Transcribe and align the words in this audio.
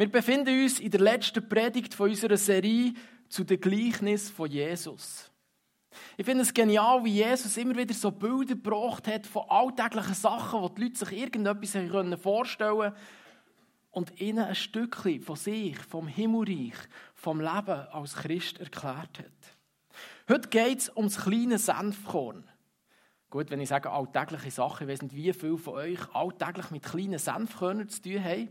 Wir 0.00 0.10
befinden 0.10 0.62
uns 0.62 0.80
in 0.80 0.90
der 0.90 1.02
letzten 1.02 1.46
Predigt 1.46 1.92
von 1.92 2.08
unserer 2.08 2.38
Serie 2.38 2.94
zu 3.28 3.44
den 3.44 3.60
Gleichnis 3.60 4.30
von 4.30 4.50
Jesus. 4.50 5.30
Ich 6.16 6.24
finde 6.24 6.40
es 6.40 6.54
genial, 6.54 7.04
wie 7.04 7.16
Jesus 7.16 7.54
immer 7.58 7.76
wieder 7.76 7.92
so 7.92 8.10
Bilder 8.10 8.54
gebracht 8.54 9.06
hat 9.06 9.26
von 9.26 9.42
alltäglichen 9.50 10.14
Sachen, 10.14 10.62
wo 10.62 10.70
die 10.70 10.84
Leute 10.84 11.04
sich 11.04 11.12
irgendetwas 11.12 11.76
vorstellen 12.18 12.78
können 12.78 12.94
und 13.90 14.18
ihnen 14.18 14.42
ein 14.42 14.54
Stückchen 14.54 15.20
von 15.20 15.36
sich, 15.36 15.76
vom 15.80 16.08
Himmelreich, 16.08 16.78
vom 17.14 17.38
Leben 17.38 17.86
als 17.92 18.14
Christ 18.14 18.58
erklärt 18.58 19.18
hat. 19.18 19.56
Heute 20.30 20.48
geht 20.48 20.78
es 20.78 20.96
ums 20.96 21.24
kleine 21.24 21.58
Senfkorn. 21.58 22.48
Gut, 23.28 23.50
wenn 23.50 23.60
ich 23.60 23.68
sage 23.68 23.90
alltägliche 23.90 24.50
Sachen, 24.50 24.88
ich 24.88 24.94
weiß 24.94 25.02
nicht, 25.02 25.14
wie 25.14 25.30
viele 25.34 25.58
von 25.58 25.74
euch 25.74 26.00
alltäglich 26.14 26.70
mit 26.70 26.84
kleinen 26.84 27.18
Senfkörnern 27.18 27.90
zu 27.90 28.00
tun 28.00 28.24
haben. 28.24 28.48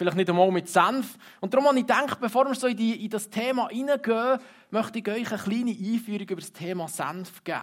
Vielleicht 0.00 0.16
nicht 0.16 0.30
einmal 0.30 0.50
mit 0.50 0.66
Senf. 0.66 1.18
Und 1.40 1.52
darum 1.52 1.66
habe 1.66 1.78
ich 1.78 1.86
gedacht, 1.86 2.18
bevor 2.20 2.46
wir 2.46 2.54
so 2.54 2.66
in, 2.68 2.74
die, 2.74 3.04
in 3.04 3.10
das 3.10 3.28
Thema 3.28 3.68
hineingehen, 3.68 4.38
möchte 4.70 4.98
ich 4.98 5.06
euch 5.06 5.30
eine 5.30 5.42
kleine 5.42 5.72
Einführung 5.72 6.26
über 6.26 6.40
das 6.40 6.54
Thema 6.54 6.88
Senf 6.88 7.44
geben. 7.44 7.60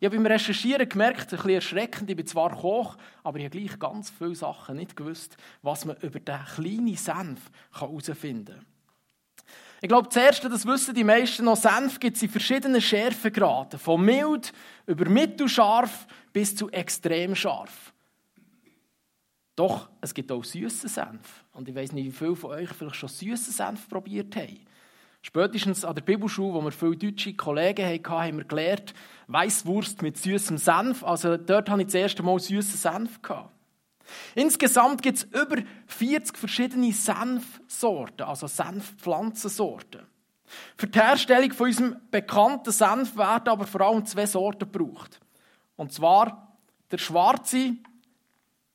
Ich 0.00 0.06
habe 0.06 0.16
beim 0.16 0.24
Recherchieren 0.24 0.88
gemerkt, 0.88 1.24
ein 1.24 1.36
bisschen 1.36 1.50
erschreckend, 1.50 2.08
ich 2.08 2.16
bin 2.16 2.26
zwar 2.26 2.56
Koch, 2.56 2.96
aber 3.22 3.36
ich 3.36 3.44
habe 3.44 3.58
gleich 3.58 3.78
ganz 3.78 4.08
viele 4.08 4.34
Sachen 4.34 4.76
nicht 4.76 4.96
gewusst, 4.96 5.36
was 5.60 5.84
man 5.84 5.96
über 5.98 6.18
den 6.18 6.38
kleinen 6.54 6.96
Senf 6.96 7.50
herausfinden 7.78 8.46
kann. 8.46 8.66
Ich 9.82 9.88
glaube, 9.88 10.08
zuerst, 10.08 10.42
das 10.44 10.64
wissen 10.64 10.94
die 10.94 11.04
meisten 11.04 11.44
noch, 11.44 11.58
Senf 11.58 12.00
gibt 12.00 12.16
es 12.16 12.22
in 12.22 12.30
verschiedenen 12.30 12.80
Schärfegraden. 12.80 13.78
Von 13.78 14.06
mild 14.06 14.54
über 14.86 15.06
mittelscharf 15.06 16.06
bis 16.32 16.56
zu 16.56 16.70
extrem 16.70 17.34
scharf. 17.34 17.92
Doch, 19.58 19.88
es 20.00 20.14
gibt 20.14 20.30
auch 20.30 20.44
süßen 20.44 20.88
Senf. 20.88 21.44
Und 21.52 21.68
ich 21.68 21.74
weiß 21.74 21.90
nicht, 21.90 22.06
wie 22.06 22.12
viele 22.12 22.36
von 22.36 22.52
euch 22.52 22.68
vielleicht 22.68 22.94
schon 22.94 23.08
süßen 23.08 23.52
Senf 23.52 23.88
probiert 23.88 24.36
haben. 24.36 24.60
Spätestens 25.20 25.84
an 25.84 25.96
der 25.96 26.02
Bibelschule, 26.02 26.54
wo 26.54 26.62
wir 26.62 26.70
viele 26.70 26.96
deutsche 26.96 27.34
Kollegen 27.34 27.84
hatten, 27.84 28.08
haben 28.08 28.36
wir 28.36 28.44
gelernt, 28.44 28.94
Weißwurst 29.26 30.00
mit 30.00 30.16
süßem 30.16 30.58
Senf. 30.58 31.02
Also 31.02 31.36
dort 31.36 31.68
hatte 31.68 31.80
ich 31.80 31.88
das 31.88 31.94
erste 31.96 32.22
Mal 32.22 32.38
süßen 32.38 32.76
Senf. 32.76 33.18
Insgesamt 34.36 35.02
gibt 35.02 35.18
es 35.18 35.24
über 35.24 35.56
40 35.88 36.38
verschiedene 36.38 36.92
Senfsorten, 36.92 38.26
also 38.26 38.46
Senfpflanzensorten. 38.46 40.06
Für 40.76 40.86
die 40.86 41.00
Herstellung 41.00 41.50
von 41.50 41.66
unserem 41.66 41.96
bekannten 42.12 42.70
Senf 42.70 43.16
werden 43.16 43.48
aber 43.48 43.66
vor 43.66 43.80
allem 43.80 44.06
zwei 44.06 44.26
Sorten 44.26 44.70
gebraucht. 44.70 45.18
Und 45.74 45.92
zwar 45.92 46.56
der 46.92 46.98
schwarze 46.98 47.74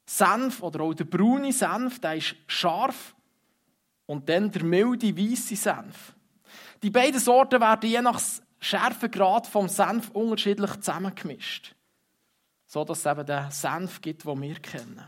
Senf 0.05 0.61
oder 0.61 0.81
auch 0.81 0.93
der 0.93 1.05
braune 1.05 1.53
Senf, 1.53 1.99
der 1.99 2.15
ist 2.15 2.35
scharf. 2.47 3.15
Und 4.05 4.27
dann 4.27 4.51
der 4.51 4.63
milde 4.63 5.17
weiße 5.17 5.55
Senf. 5.55 6.13
Die 6.81 6.89
beiden 6.89 7.19
Sorten 7.19 7.61
werden 7.61 7.89
je 7.89 8.01
nach 8.01 8.21
Schärfegrad 8.59 9.47
vom 9.47 9.69
Senf 9.69 10.09
unterschiedlich 10.09 10.71
zusammengemischt. 10.75 11.75
So 12.65 12.83
dass 12.83 12.99
es 12.99 13.05
eben 13.05 13.25
den 13.25 13.51
Senf 13.51 14.01
gibt, 14.01 14.25
den 14.25 14.41
wir 14.41 14.55
kennen. 14.55 15.03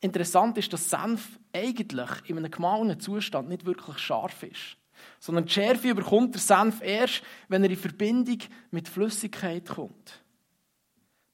Interessant 0.00 0.58
ist, 0.58 0.72
dass 0.72 0.90
Senf 0.90 1.38
eigentlich 1.52 2.10
in 2.26 2.36
einem 2.36 2.50
gemahlenen 2.50 3.00
Zustand 3.00 3.48
nicht 3.48 3.64
wirklich 3.64 3.98
scharf 3.98 4.42
ist. 4.42 4.76
Sondern 5.20 5.46
die 5.46 5.52
Schärfe 5.52 5.88
überkommt 5.90 6.34
der 6.34 6.40
Senf 6.40 6.82
erst, 6.82 7.22
wenn 7.48 7.62
er 7.62 7.70
in 7.70 7.76
Verbindung 7.76 8.38
mit 8.70 8.88
Flüssigkeit 8.88 9.68
kommt. 9.68 10.21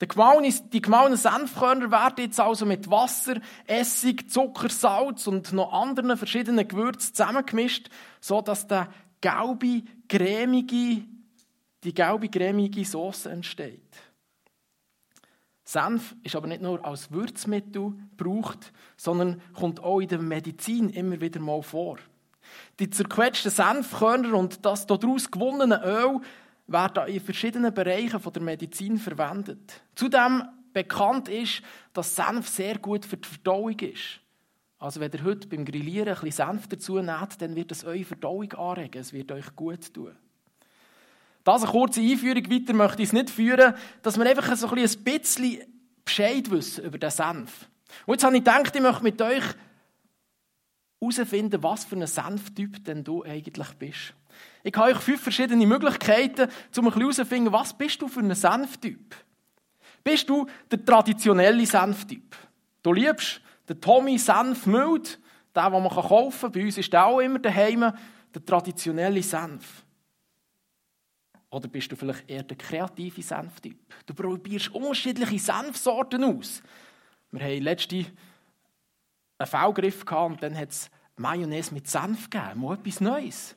Die 0.00 0.06
gemahlenen 0.06 1.16
Senfkörner 1.16 1.90
werden 1.90 2.24
jetzt 2.24 2.38
also 2.38 2.64
mit 2.64 2.88
Wasser, 2.88 3.40
Essig, 3.66 4.30
Zucker, 4.30 4.68
Salz 4.68 5.26
und 5.26 5.52
noch 5.52 5.72
anderen 5.72 6.16
verschiedenen 6.16 6.68
Gewürzen 6.68 7.14
zusammengemischt, 7.14 7.88
sodass 8.20 8.66
der 8.68 8.92
gelbe, 9.20 9.82
cremige, 10.08 11.04
die 11.82 11.94
gelbe, 11.94 12.28
cremige 12.28 12.84
Soße 12.84 13.28
entsteht. 13.30 13.82
Senf 15.64 16.14
ist 16.22 16.34
aber 16.34 16.46
nicht 16.46 16.62
nur 16.62 16.82
als 16.84 17.10
Würzmittel 17.10 17.92
gebraucht, 18.16 18.72
sondern 18.96 19.42
kommt 19.52 19.80
auch 19.82 20.00
in 20.00 20.08
der 20.08 20.20
Medizin 20.20 20.88
immer 20.90 21.20
wieder 21.20 21.40
mal 21.40 21.62
vor. 21.62 21.98
Die 22.78 22.88
zerquetschten 22.88 23.50
Senfkörner 23.50 24.32
und 24.34 24.64
das 24.64 24.86
daraus 24.86 25.30
gewonnene 25.30 25.82
Öl 25.84 26.20
werden 26.68 27.08
in 27.08 27.20
verschiedenen 27.20 27.74
Bereichen 27.74 28.20
der 28.22 28.42
Medizin 28.42 28.98
verwendet. 28.98 29.82
Zudem 29.94 30.44
bekannt 30.72 31.28
ist, 31.28 31.62
dass 31.92 32.14
Senf 32.14 32.48
sehr 32.48 32.78
gut 32.78 33.04
für 33.04 33.16
die 33.16 33.28
Verdauung 33.28 33.78
ist. 33.80 34.20
Also 34.78 35.00
wenn 35.00 35.10
ihr 35.10 35.24
heute 35.24 35.48
beim 35.48 35.64
Grillieren 35.64 36.08
ein 36.08 36.14
bisschen 36.14 36.46
Senf 36.46 36.68
dazu 36.68 37.00
nehmt, 37.00 37.40
dann 37.40 37.56
wird 37.56 37.72
es 37.72 37.84
eure 37.84 38.04
Verdauung 38.04 38.52
anregen. 38.52 39.00
Es 39.00 39.12
wird 39.12 39.32
euch 39.32 39.56
gut 39.56 39.92
tun. 39.92 40.14
Das 41.42 41.62
eine 41.62 41.72
kurze 41.72 42.00
Einführung, 42.00 42.50
weiter 42.50 42.74
möchte 42.74 43.02
ich 43.02 43.08
es 43.08 43.12
nicht 43.12 43.30
führen, 43.30 43.74
dass 44.02 44.18
wir 44.18 44.26
einfach 44.26 44.54
so 44.54 44.68
ein 44.68 45.04
bisschen 45.04 45.62
Bescheid 46.04 46.50
wissen 46.50 46.84
über 46.84 46.98
den 46.98 47.10
Senf. 47.10 47.68
Und 48.06 48.14
jetzt 48.14 48.24
habe 48.24 48.36
ich 48.36 48.44
gedacht, 48.44 48.76
ich 48.76 48.82
möchte 48.82 49.02
mit 49.02 49.20
euch 49.22 49.44
herausfinden, 51.00 51.62
was 51.62 51.84
für 51.84 51.96
ein 51.96 52.06
Senftyp 52.06 52.84
denn 52.84 53.02
du 53.02 53.24
eigentlich 53.24 53.68
bist. 53.78 54.14
Ich 54.68 54.76
habe 54.76 54.90
euch 54.90 54.98
fünf 54.98 55.22
verschiedene 55.22 55.66
Möglichkeiten, 55.66 56.50
um 56.76 56.92
herauszufinden, 56.92 57.50
was 57.50 57.72
bist 57.72 58.02
du 58.02 58.06
für 58.06 58.20
ein 58.20 58.34
Senftyp? 58.34 59.16
Bist 60.04 60.28
du 60.28 60.46
der 60.70 60.84
traditionelle 60.84 61.64
Senftyp? 61.64 62.36
Du 62.82 62.92
liebst 62.92 63.40
den 63.66 63.80
Tommy 63.80 64.18
Senf 64.18 64.66
mild, 64.66 65.18
den, 65.56 65.72
den 65.72 65.72
man 65.72 65.88
kaufen 65.88 66.38
kann. 66.38 66.52
Bei 66.52 66.64
uns 66.66 66.76
ist 66.76 66.92
der 66.92 67.06
auch 67.06 67.20
immer 67.20 67.38
daheim, 67.38 67.80
der 67.80 68.44
traditionelle 68.44 69.22
Senf. 69.22 69.86
Oder 71.48 71.68
bist 71.68 71.90
du 71.90 71.96
vielleicht 71.96 72.28
eher 72.28 72.42
der 72.42 72.58
kreative 72.58 73.22
Senftyp? 73.22 73.78
Du 74.04 74.12
probierst 74.12 74.74
unterschiedliche 74.74 75.38
Senfsorten 75.38 76.24
aus. 76.24 76.62
Wir 77.30 77.42
hatten 77.42 77.62
letzte 77.62 78.04
einen 79.38 79.48
Faulgriff 79.50 80.04
und 80.12 80.42
dann 80.42 80.54
hat 80.54 80.68
es 80.68 80.90
Mayonnaise 81.16 81.72
mit 81.72 81.88
Senf 81.88 82.28
gegeben. 82.28 82.60
Mal 82.60 82.74
etwas 82.74 83.00
Neues. 83.00 83.54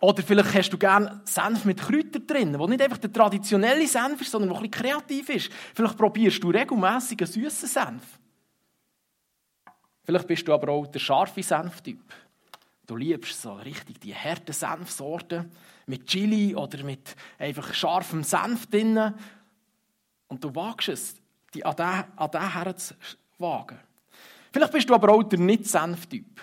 Oder 0.00 0.22
vielleicht 0.22 0.54
hast 0.54 0.70
du 0.70 0.78
gerne 0.78 1.22
Senf 1.24 1.64
mit 1.64 1.80
Kräutern 1.80 2.26
drin, 2.26 2.58
wo 2.58 2.66
nicht 2.66 2.82
einfach 2.82 2.98
der 2.98 3.12
traditionelle 3.12 3.86
Senf 3.86 4.20
ist, 4.20 4.30
sondern 4.30 4.50
der 4.50 4.60
bisschen 4.60 4.70
kreativ 4.70 5.28
ist. 5.30 5.50
Vielleicht 5.74 5.96
probierst 5.96 6.42
du 6.42 6.50
regelmäßig 6.50 7.18
einen 7.20 7.32
süßen 7.32 7.68
Senf. 7.68 8.02
Vielleicht 10.04 10.26
bist 10.26 10.46
du 10.46 10.52
aber 10.52 10.70
auch 10.70 10.86
der 10.86 10.98
scharfe 10.98 11.42
Senftyp. 11.42 12.02
Du 12.86 12.94
liebst 12.94 13.40
so 13.40 13.54
richtig 13.54 14.00
die 14.00 14.14
harten 14.14 14.52
Senfsorten 14.52 15.50
mit 15.86 16.06
Chili 16.06 16.54
oder 16.54 16.84
mit 16.84 17.16
einfach 17.38 17.74
scharfem 17.74 18.22
Senf 18.22 18.66
drin. 18.66 19.14
Und 20.28 20.44
du 20.44 20.54
wagst 20.54 20.90
es, 20.90 21.16
die 21.54 21.64
an 21.64 21.74
diesen 21.74 22.04
an 22.16 22.30
den 22.30 22.52
Herren 22.52 22.76
zu 22.76 22.94
wagen. 23.38 23.78
Vielleicht 24.52 24.72
bist 24.72 24.88
du 24.88 24.94
aber 24.94 25.12
auch 25.12 25.22
der 25.24 25.38
Nicht-Senf-Typ. 25.38 26.40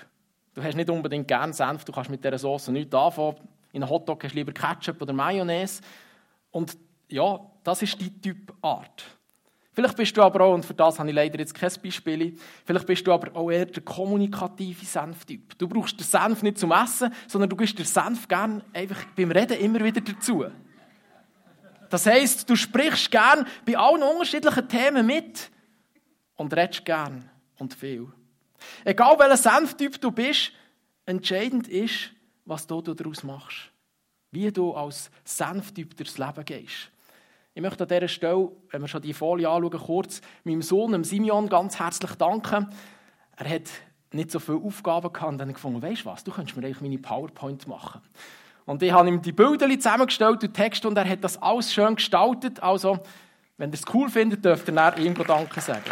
Du 0.53 0.63
hast 0.63 0.75
nicht 0.75 0.89
unbedingt 0.89 1.27
gern 1.27 1.51
Senf, 1.53 1.83
du 1.83 1.91
kannst 1.91 2.09
mit 2.09 2.23
dieser 2.23 2.37
Sauce 2.37 2.67
nichts 2.67 2.93
anfangen. 2.93 3.37
In 3.71 3.81
einem 3.81 3.89
Hotdog 3.89 4.23
hast 4.23 4.33
du 4.33 4.37
lieber 4.37 4.51
Ketchup 4.51 5.01
oder 5.01 5.13
Mayonnaise. 5.13 5.81
Und 6.51 6.77
ja, 7.07 7.39
das 7.63 7.81
ist 7.81 7.99
die 7.99 8.21
Typart. 8.21 9.03
Vielleicht 9.71 9.97
bist 9.97 10.15
du 10.15 10.21
aber 10.21 10.41
auch, 10.41 10.53
und 10.53 10.63
für 10.63 10.75
das 10.75 10.99
habe 10.99 11.09
ich 11.09 11.15
leider 11.15 11.39
jetzt 11.39 11.55
kein 11.55 11.71
Beispiel, 11.83 12.37
vielleicht 12.63 12.85
bist 12.85 13.07
du 13.07 13.11
aber 13.11 13.35
auch 13.35 13.49
eher 13.49 13.65
der 13.65 13.81
kommunikative 13.81 14.85
Senftyp. 14.85 15.57
Du 15.57 15.67
brauchst 15.67 15.99
den 15.99 16.05
Senf 16.05 16.43
nicht 16.43 16.59
zum 16.59 16.71
Essen, 16.71 17.11
sondern 17.27 17.49
du 17.49 17.55
gibst 17.55 17.79
den 17.79 17.85
Senf 17.85 18.27
gern 18.27 18.63
einfach 18.71 19.03
beim 19.15 19.31
Reden 19.31 19.57
immer 19.57 19.83
wieder 19.83 20.01
dazu. 20.01 20.45
Das 21.89 22.05
heisst, 22.05 22.47
du 22.47 22.55
sprichst 22.55 23.09
gern 23.09 23.47
bei 23.65 23.75
allen 23.75 24.03
unterschiedlichen 24.03 24.69
Themen 24.69 25.07
mit 25.07 25.49
und 26.35 26.55
redest 26.55 26.85
gern 26.85 27.27
und 27.57 27.73
viel. 27.73 28.07
Egal 28.85 29.17
welcher 29.19 29.37
Senftyp 29.37 29.99
du 29.99 30.11
bist, 30.11 30.51
entscheidend 31.05 31.67
ist, 31.67 32.11
was 32.45 32.67
du 32.67 32.81
daraus 32.81 33.23
machst. 33.23 33.71
Wie 34.31 34.51
du 34.51 34.73
als 34.73 35.11
Senftyp 35.23 35.95
durchs 35.95 36.17
Leben 36.17 36.43
gehst. 36.45 36.89
Ich 37.55 37.61
möchte 37.61 37.83
an 37.83 37.87
dieser 37.87 38.07
Stelle, 38.07 38.51
wenn 38.71 38.81
wir 38.81 38.87
schon 38.87 39.01
die 39.01 39.13
Folie 39.13 39.47
anschauen, 39.47 39.79
kurz 39.79 40.21
meinem 40.43 40.63
Sohn, 40.63 41.03
Simeon, 41.03 41.49
ganz 41.49 41.77
herzlich 41.77 42.15
danken. 42.15 42.67
Er 43.35 43.49
hat 43.49 43.69
nicht 44.11 44.31
so 44.31 44.39
viele 44.39 44.57
Aufgaben 44.57 45.13
gehabt 45.13 45.31
und 45.31 45.37
dann 45.37 45.53
gefunden, 45.53 45.81
weißt 45.81 46.01
du 46.01 46.05
was, 46.05 46.23
du 46.23 46.31
könntest 46.31 46.57
mir 46.57 46.65
eigentlich 46.65 46.81
meine 46.81 46.97
PowerPoint 46.97 47.67
machen. 47.67 48.01
Und 48.65 48.81
ich 48.81 48.91
habe 48.91 49.07
ihm 49.07 49.21
die 49.21 49.31
Bilder 49.31 49.69
zusammengestellt 49.69 50.43
und 50.43 50.53
Text 50.53 50.85
und 50.85 50.97
er 50.97 51.07
hat 51.07 51.23
das 51.23 51.41
alles 51.41 51.73
schön 51.73 51.95
gestaltet. 51.95 52.61
Also, 52.63 52.99
wenn 53.57 53.69
ihr 53.69 53.75
es 53.75 53.83
cool 53.93 54.09
findet, 54.09 54.43
dürft 54.43 54.67
ihr 54.69 54.97
ihm 54.97 55.13
Danke 55.13 55.61
sagen. 55.61 55.91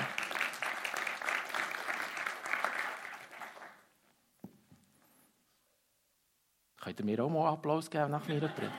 Könnt 6.84 7.00
ihr 7.00 7.06
mir 7.06 7.24
auch 7.24 7.30
mal 7.30 7.48
Applaus 7.48 7.92
geben 7.92 8.10
nach 8.10 8.28
meiner 8.28 8.48
Predigt? 8.48 8.74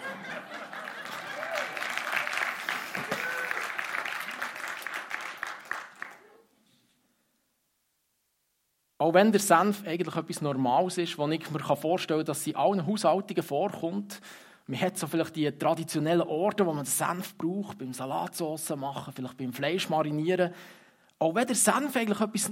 Auch 8.98 9.14
wenn 9.14 9.30
der 9.30 9.40
Senf 9.40 9.86
eigentlich 9.86 10.16
etwas 10.16 10.42
Normales 10.42 10.98
ist, 10.98 11.16
wo 11.16 11.28
ich 11.28 11.50
mir 11.50 11.60
vorstellen 11.76 12.20
kann, 12.20 12.26
dass 12.26 12.42
sie 12.42 12.50
in 12.50 12.56
allen 12.56 12.86
Haushaltungen 12.86 13.42
vorkommt. 13.42 14.20
Man 14.66 14.80
hat 14.80 14.98
so 14.98 15.06
vielleicht 15.06 15.36
die 15.36 15.50
traditionellen 15.50 16.22
Orte, 16.22 16.66
wo 16.66 16.72
man 16.72 16.84
Senf 16.84 17.36
braucht, 17.36 17.78
beim 17.78 17.92
Salatsauce 17.92 18.74
machen, 18.76 19.12
vielleicht 19.12 19.36
beim 19.36 19.52
Fleisch 19.52 19.88
marinieren. 19.88 20.52
Auch 21.20 21.36
wenn 21.36 21.46
der 21.46 21.56
Senf 21.56 21.96
eigentlich 21.96 22.20
etwas 22.20 22.50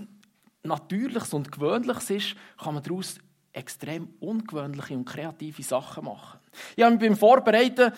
Natürliches 0.62 1.34
und 1.34 1.50
Gewöhnliches 1.50 2.10
ist, 2.10 2.36
kann 2.58 2.74
man 2.74 2.82
daraus 2.82 3.18
extrem 3.52 4.08
ungewöhnliche 4.20 4.94
und 4.94 5.04
kreative 5.04 5.62
Sachen 5.62 6.04
machen. 6.04 6.38
Ja, 6.76 6.88
beim 6.90 7.16
Vorbereiten 7.16 7.92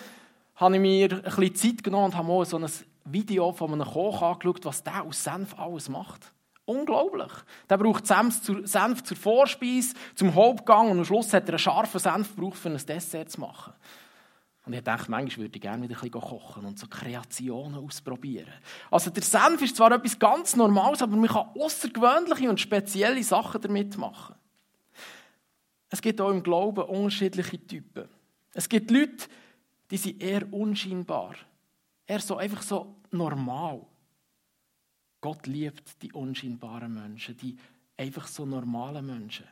habe 0.55 0.75
ich 0.75 0.81
mir 0.81 1.11
ein 1.11 1.21
bisschen 1.21 1.55
Zeit 1.55 1.83
genommen 1.83 2.05
und 2.05 2.17
habe 2.17 2.27
mal 2.27 2.45
so 2.45 2.57
ein 2.57 2.69
Video 3.05 3.51
von 3.51 3.73
einem 3.73 3.87
Koch 3.87 4.21
angeschaut, 4.21 4.65
was 4.65 4.83
der 4.83 5.03
aus 5.03 5.23
Senf 5.23 5.57
alles 5.57 5.89
macht. 5.89 6.31
Unglaublich. 6.65 7.31
Der 7.69 7.77
braucht 7.77 8.07
Senf 8.07 8.41
zur, 8.41 8.65
Senf 8.65 9.03
zur 9.03 9.17
Vorspeise, 9.17 9.95
zum 10.15 10.33
Hauptgang 10.33 10.91
und 10.91 10.99
am 10.99 11.05
Schluss 11.05 11.33
hat 11.33 11.43
er 11.43 11.49
einen 11.49 11.59
scharfen 11.59 11.99
Senf 11.99 12.35
gebraucht, 12.35 12.65
um 12.65 12.71
ein 12.71 12.85
Dessert 12.85 13.31
zu 13.31 13.41
machen. 13.41 13.73
Und 14.65 14.71
ich 14.71 14.81
dachte, 14.81 15.11
manchmal 15.11 15.45
würde 15.45 15.57
ich 15.57 15.61
gerne 15.61 15.83
wieder 15.83 15.95
ein 15.95 16.09
bisschen 16.09 16.21
kochen 16.21 16.65
und 16.65 16.79
so 16.79 16.87
Kreationen 16.87 17.75
ausprobieren. 17.83 18.53
Also 18.89 19.09
der 19.09 19.23
Senf 19.23 19.61
ist 19.61 19.75
zwar 19.75 19.91
etwas 19.91 20.17
ganz 20.17 20.55
Normales, 20.55 21.01
aber 21.01 21.17
man 21.17 21.27
kann 21.27 21.49
außergewöhnliche 21.59 22.49
und 22.49 22.61
spezielle 22.61 23.21
Sachen 23.23 23.59
damit 23.59 23.97
machen. 23.97 24.35
Es 25.93 26.01
gibt 26.01 26.19
auch 26.19 26.31
im 26.31 26.41
Glauben 26.41 26.85
unterschiedliche 26.85 27.67
Typen. 27.67 28.09
Es 28.51 28.67
gibt 28.67 28.89
Leute, 28.89 29.27
die 29.91 29.97
sind 29.97 30.23
eher 30.23 30.51
unscheinbar. 30.51 31.35
Eher 32.07 32.19
so 32.19 32.37
einfach 32.37 32.63
so 32.63 32.95
normal. 33.11 33.85
Gott 35.21 35.45
liebt 35.45 36.01
die 36.01 36.11
unscheinbaren 36.11 36.91
Menschen, 36.91 37.37
die 37.37 37.55
einfach 37.95 38.25
so 38.25 38.43
normalen 38.43 39.05
Menschen. 39.05 39.45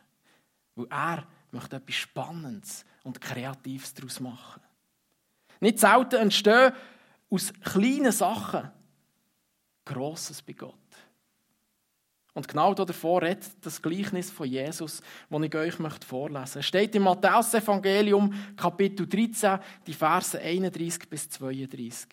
Weil 0.73 0.87
er 0.89 1.27
möchte 1.51 1.75
etwas 1.75 1.93
Spannendes 1.93 2.85
und 3.03 3.21
Kreatives 3.21 3.93
daraus 3.93 4.19
machen. 4.19 4.63
Nicht 5.59 5.77
selten 5.77 6.15
entstehen 6.15 6.73
aus 7.29 7.53
kleinen 7.61 8.11
Sachen 8.11 8.71
Grosses 9.85 10.41
bei 10.41 10.53
Gott. 10.53 10.73
Und 12.33 12.47
genau 12.47 12.73
davor 12.73 13.21
redet 13.21 13.49
das 13.61 13.81
Gleichnis 13.81 14.31
von 14.31 14.47
Jesus, 14.47 15.01
das 15.29 15.41
ich 15.41 15.55
euch 15.55 15.73
vorlesen 16.07 16.39
möchte. 16.39 16.59
Es 16.59 16.65
steht 16.65 16.95
im 16.95 17.03
Matthäus-Evangelium, 17.03 18.33
Kapitel 18.55 19.05
13, 19.07 19.59
die 19.85 19.93
Verse 19.93 20.39
31 20.39 21.09
bis 21.09 21.29
32. 21.29 22.07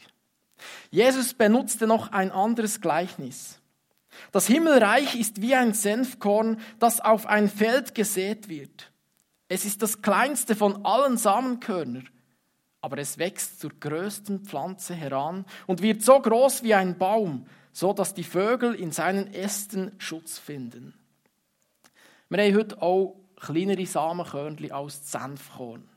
Jesus 0.90 1.34
benutzte 1.34 1.86
noch 1.86 2.10
ein 2.10 2.32
anderes 2.32 2.80
Gleichnis. 2.80 3.60
Das 4.32 4.48
Himmelreich 4.48 5.14
ist 5.14 5.40
wie 5.40 5.54
ein 5.54 5.72
Senfkorn, 5.72 6.60
das 6.80 7.00
auf 7.00 7.26
ein 7.26 7.48
Feld 7.48 7.94
gesät 7.94 8.48
wird. 8.48 8.90
Es 9.48 9.64
ist 9.64 9.82
das 9.82 10.02
kleinste 10.02 10.56
von 10.56 10.84
allen 10.84 11.16
Samenkörnern, 11.16 12.08
aber 12.80 12.98
es 12.98 13.18
wächst 13.18 13.60
zur 13.60 13.70
größten 13.78 14.40
Pflanze 14.40 14.94
heran 14.94 15.44
und 15.66 15.80
wird 15.80 16.02
so 16.02 16.18
groß 16.20 16.64
wie 16.64 16.74
ein 16.74 16.98
Baum, 16.98 17.46
so 17.72 17.92
dass 17.92 18.14
die 18.14 18.24
Vögel 18.24 18.74
in 18.74 18.92
seinen 18.92 19.32
Ästen 19.32 19.92
Schutz 19.98 20.38
finden. 20.38 20.94
Wir 22.28 22.44
haben 22.44 22.54
heute 22.56 22.82
auch 22.82 23.16
kleinere 23.36 23.86
Samenkörnchen 23.86 24.72
als 24.72 25.10
Senfkorn. 25.10 25.88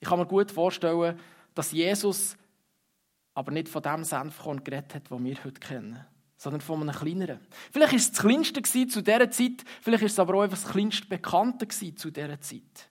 Ich 0.00 0.08
kann 0.08 0.18
mir 0.18 0.26
gut 0.26 0.50
vorstellen, 0.50 1.18
dass 1.54 1.72
Jesus 1.72 2.36
aber 3.34 3.52
nicht 3.52 3.68
von 3.68 3.82
dem 3.82 4.04
Senfkorn 4.04 4.64
geredet 4.64 4.94
hat, 4.94 5.10
das 5.10 5.22
wir 5.22 5.44
heute 5.44 5.60
kennen, 5.60 6.04
sondern 6.36 6.60
von 6.60 6.82
einem 6.82 6.94
kleineren. 6.94 7.40
Vielleicht 7.72 7.92
war 7.92 7.98
es 7.98 8.10
das 8.10 8.20
kleinste 8.20 8.62
zu 8.62 9.02
dieser 9.02 9.30
Zeit, 9.30 9.64
vielleicht 9.80 10.02
war 10.02 10.06
es 10.06 10.18
aber 10.18 10.34
auch 10.34 10.42
einfach 10.42 10.60
das 10.60 10.70
kleinste 10.70 11.06
Bekannte 11.06 11.68
zu 11.68 12.10
dieser 12.10 12.40
Zeit. 12.40 12.90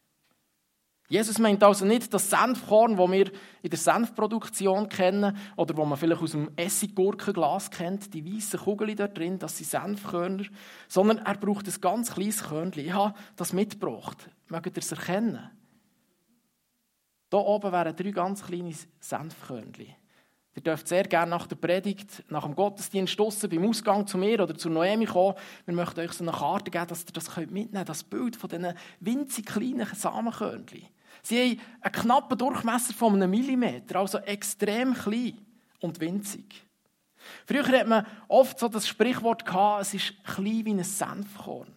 Jesus 1.09 1.39
meint 1.39 1.63
also 1.63 1.85
nicht 1.85 2.13
das 2.13 2.29
Senfkorn, 2.29 2.97
das 2.97 3.11
wir 3.11 3.31
in 3.61 3.69
der 3.69 3.79
Senfproduktion 3.79 4.89
kennen 4.89 5.37
oder 5.55 5.77
wo 5.77 5.85
man 5.85 5.97
vielleicht 5.97 6.21
aus 6.21 6.31
dem 6.31 6.51
Essiggurkenglas 6.57 7.71
kennt, 7.71 8.13
die 8.13 8.25
weißen 8.25 8.59
Kugeln 8.59 8.95
dort 8.95 9.17
drin, 9.17 9.39
das 9.39 9.57
sind 9.57 9.69
Senfkörner, 9.69 10.43
sondern 10.89 11.19
er 11.19 11.37
braucht 11.37 11.65
ein 11.65 11.81
ganz 11.81 12.13
kleines 12.13 12.43
Körnchen. 12.43 12.85
Ich 12.85 12.93
habe 12.93 13.13
das 13.37 13.53
mitgebracht. 13.53 14.29
Mögt 14.49 14.75
ihr 14.75 14.77
es 14.77 14.91
erkennen? 14.91 15.49
Hier 17.31 17.39
oben 17.39 17.71
wären 17.71 17.95
drei 17.95 18.11
ganz 18.11 18.43
kleine 18.43 18.75
Senfkörnchen. 18.99 19.95
Ihr 20.55 20.63
dürft 20.63 20.87
sehr 20.87 21.03
gerne 21.03 21.29
nach 21.29 21.47
der 21.47 21.55
Predigt, 21.55 22.25
nach 22.29 22.43
dem 22.43 22.55
Gottesdienst 22.55 23.13
stossen, 23.13 23.49
beim 23.49 23.69
Ausgang 23.69 24.07
zu 24.07 24.17
mir 24.17 24.41
oder 24.41 24.57
zu 24.57 24.69
Noemi 24.69 25.05
kommen. 25.05 25.35
Wir 25.65 25.75
möchten 25.75 25.99
euch 25.99 26.13
so 26.13 26.23
eine 26.23 26.31
Karte 26.31 26.71
geben, 26.71 26.87
dass 26.87 27.05
ihr 27.05 27.13
das 27.13 27.37
mitnehmen 27.37 27.71
könnt, 27.71 27.89
das 27.89 28.03
Bild 28.03 28.35
von 28.35 28.49
diesen 28.49 28.73
winzig 28.99 29.45
kleinen 29.45 29.85
Samenkörnchen. 29.85 30.87
Sie 31.27 31.41
haben 31.41 31.61
einen 31.81 31.91
knappen 31.91 32.37
Durchmesser 32.37 32.93
von 32.93 33.15
einem 33.15 33.29
Millimeter, 33.29 33.99
also 33.99 34.17
extrem 34.19 34.93
klein 34.93 35.37
und 35.81 35.99
winzig. 35.99 36.63
Früher 37.45 37.67
hat 37.67 37.87
man 37.87 38.07
oft 38.29 38.57
so 38.57 38.69
das 38.69 38.87
Sprichwort 38.87 39.45
gehabt, 39.45 39.81
es 39.81 39.93
ist 39.93 40.23
klein 40.23 40.63
wie 40.63 40.71
ein 40.71 40.83
Senfkorn, 40.85 41.67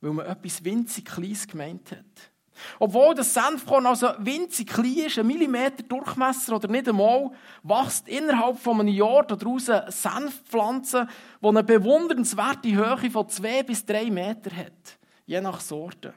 weil 0.00 0.12
man 0.12 0.26
etwas 0.26 0.64
winzig 0.64 1.04
Kleines 1.04 1.46
gemeint 1.46 1.92
hat. 1.92 2.32
Obwohl 2.80 3.14
das 3.14 3.32
Senfkorn 3.32 3.86
also 3.86 4.08
winzig 4.18 4.66
klein 4.66 5.06
ist, 5.06 5.20
ein 5.20 5.26
Millimeter 5.28 5.84
Durchmesser 5.84 6.56
oder 6.56 6.66
nicht 6.66 6.88
einmal, 6.88 7.30
wächst 7.62 8.08
innerhalb 8.08 8.58
von 8.58 8.80
einem 8.80 8.92
Jahr 8.92 9.24
daraus 9.24 9.70
eine 9.70 9.90
Senfpflanze, 9.92 11.06
die 11.40 11.46
eine 11.46 11.62
bewundernswerte 11.62 12.74
Höhe 12.74 13.10
von 13.12 13.28
zwei 13.28 13.62
bis 13.62 13.86
drei 13.86 14.10
Meter 14.10 14.50
hat, 14.56 14.98
je 15.26 15.40
nach 15.40 15.60
Sorte. 15.60 16.12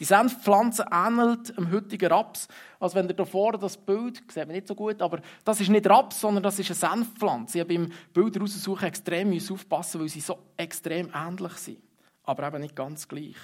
Die 0.00 0.04
Senfpflanze 0.04 0.86
ähnelt 0.90 1.56
dem 1.56 1.70
heutigen 1.70 2.10
Raps. 2.10 2.48
Also 2.80 2.96
wenn 2.96 3.08
ihr 3.08 3.14
hier 3.14 3.26
vorne 3.26 3.58
das 3.58 3.76
Bild, 3.76 4.22
sieht 4.28 4.46
man 4.46 4.48
nicht 4.48 4.68
so 4.68 4.74
gut, 4.74 5.00
aber 5.00 5.20
das 5.44 5.60
ist 5.60 5.70
nicht 5.70 5.88
Raps, 5.88 6.20
sondern 6.20 6.42
das 6.42 6.58
ist 6.58 6.70
eine 6.70 6.94
Senfpflanze. 6.94 7.58
Ich 7.58 7.64
habe 7.64 7.74
beim 7.74 7.92
Bild 8.12 8.40
raussuchen 8.40 8.88
extrem 8.88 9.32
aufpassen, 9.32 10.00
weil 10.00 10.08
sie 10.08 10.20
so 10.20 10.38
extrem 10.56 11.10
ähnlich 11.14 11.52
sind. 11.52 11.78
Aber 12.24 12.46
eben 12.46 12.62
nicht 12.62 12.76
ganz 12.76 13.06
gleich. 13.08 13.36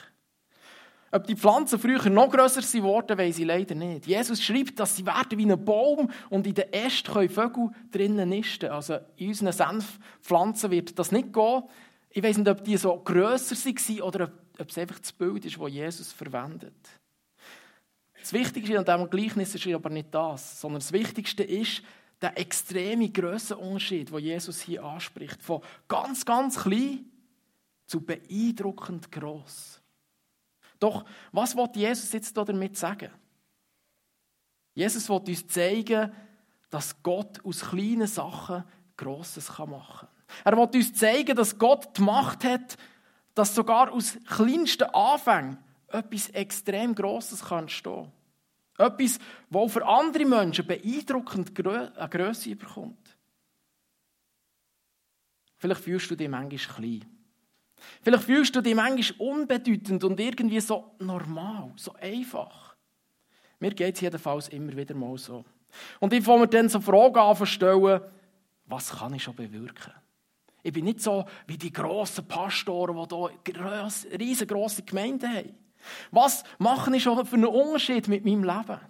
Ob 1.10 1.26
die 1.26 1.36
Pflanzen 1.36 1.78
früher 1.78 2.10
noch 2.10 2.30
grösser 2.30 2.60
sind, 2.60 2.84
weiß 2.84 3.38
ich 3.38 3.46
leider 3.46 3.74
nicht. 3.74 4.06
Jesus 4.06 4.42
schreibt, 4.42 4.78
dass 4.78 4.94
sie 4.94 5.06
werden 5.06 5.38
wie 5.38 5.50
ein 5.50 5.64
Baum 5.64 6.10
und 6.28 6.46
in 6.46 6.54
den 6.54 6.70
Ästen 6.70 7.14
können 7.14 7.30
Vögel 7.30 7.70
drinnen 7.90 8.28
nisten. 8.28 8.70
Also 8.70 8.98
in 9.16 9.28
unseren 9.28 9.52
Senfpflanzen 9.52 10.70
wird 10.70 10.98
das 10.98 11.10
nicht 11.10 11.32
gehen. 11.32 11.62
Ich 12.10 12.22
weiß 12.22 12.36
nicht, 12.36 12.48
ob 12.48 12.62
die 12.62 12.76
so 12.76 12.98
grösser 12.98 13.56
waren 13.56 14.00
oder 14.02 14.24
ob, 14.24 14.32
es 14.66 14.78
einfach 14.78 14.98
das 14.98 15.12
Bild 15.12 15.44
ist, 15.44 15.58
das 15.58 15.70
Jesus 15.70 16.12
verwendet. 16.12 16.74
Das 18.20 18.32
Wichtigste 18.32 18.78
an 18.78 18.84
diesem 18.84 19.10
Gleichnis 19.10 19.54
ist 19.54 19.66
aber 19.66 19.90
nicht 19.90 20.12
das, 20.12 20.60
sondern 20.60 20.80
das 20.80 20.92
Wichtigste 20.92 21.44
ist 21.44 21.82
der 22.20 22.36
extreme 22.36 23.08
Grössenunterschied, 23.10 24.10
den 24.10 24.18
Jesus 24.18 24.60
hier 24.60 24.82
anspricht. 24.82 25.40
Von 25.42 25.62
ganz, 25.86 26.24
ganz 26.24 26.58
klein 26.58 27.04
zu 27.86 28.00
beeindruckend 28.00 29.10
gross. 29.10 29.80
Doch 30.80 31.04
was 31.32 31.56
will 31.56 31.68
Jesus 31.74 32.12
jetzt 32.12 32.36
damit 32.36 32.76
sagen? 32.76 33.10
Jesus 34.74 35.08
will 35.08 35.16
uns 35.16 35.46
zeigen, 35.46 36.12
dass 36.70 37.02
Gott 37.02 37.44
aus 37.44 37.60
kleinen 37.60 38.06
Sachen 38.06 38.64
Grosses 38.96 39.48
machen 39.58 39.76
kann. 40.00 40.08
Er 40.44 40.56
will 40.56 40.68
uns 40.74 40.94
zeigen, 40.94 41.34
dass 41.34 41.58
Gott 41.58 41.96
die 41.96 42.02
Macht 42.02 42.44
hat, 42.44 42.76
dass 43.38 43.54
sogar 43.54 43.92
aus 43.92 44.18
kleinsten 44.26 44.90
Anfängen 44.90 45.58
etwas 45.86 46.28
extrem 46.30 46.94
Grosses 46.94 47.44
kann 47.44 47.60
entstehen 47.60 48.10
Etwas, 48.76 49.18
das 49.48 49.72
für 49.72 49.86
andere 49.86 50.24
Menschen 50.24 50.66
beeindruckend 50.66 51.52
eine 51.66 52.08
Größe 52.08 52.56
bekommt. 52.56 53.16
Vielleicht 55.56 55.82
fühlst 55.82 56.10
du 56.10 56.16
dich 56.16 56.28
manchmal 56.28 56.76
klein. 56.76 57.06
Vielleicht 58.02 58.24
fühlst 58.24 58.56
du 58.56 58.60
dich 58.60 58.74
manchmal 58.74 59.28
unbedeutend 59.28 60.02
und 60.02 60.18
irgendwie 60.18 60.60
so 60.60 60.94
normal, 60.98 61.72
so 61.76 61.94
einfach. 61.94 62.76
Mir 63.60 63.70
geht 63.70 63.94
es 63.94 64.00
jedenfalls 64.00 64.48
immer 64.48 64.76
wieder 64.76 64.94
mal 64.94 65.16
so. 65.16 65.44
Und 66.00 66.12
ich 66.12 66.24
fange 66.24 66.40
mir 66.40 66.48
dann 66.48 66.68
so 66.68 66.80
Fragen 66.80 67.18
an 67.18 67.36
was 68.66 68.90
kann 68.90 69.14
ich 69.14 69.22
schon 69.22 69.34
bewirken? 69.34 69.92
Ich 70.62 70.72
bin 70.72 70.84
nicht 70.84 71.00
so 71.00 71.24
wie 71.46 71.56
die 71.56 71.72
grossen 71.72 72.26
Pastoren, 72.26 73.08
die 73.08 73.52
hier 73.52 73.88
riesengroße 74.18 74.82
Gemeinden 74.82 75.32
haben. 75.32 75.54
Was 76.10 76.42
mache 76.58 76.94
ich 76.96 77.02
schon 77.02 77.24
für 77.24 77.36
einen 77.36 77.46
Unterschied 77.46 78.08
mit 78.08 78.24
meinem 78.24 78.44
Leben? 78.44 78.80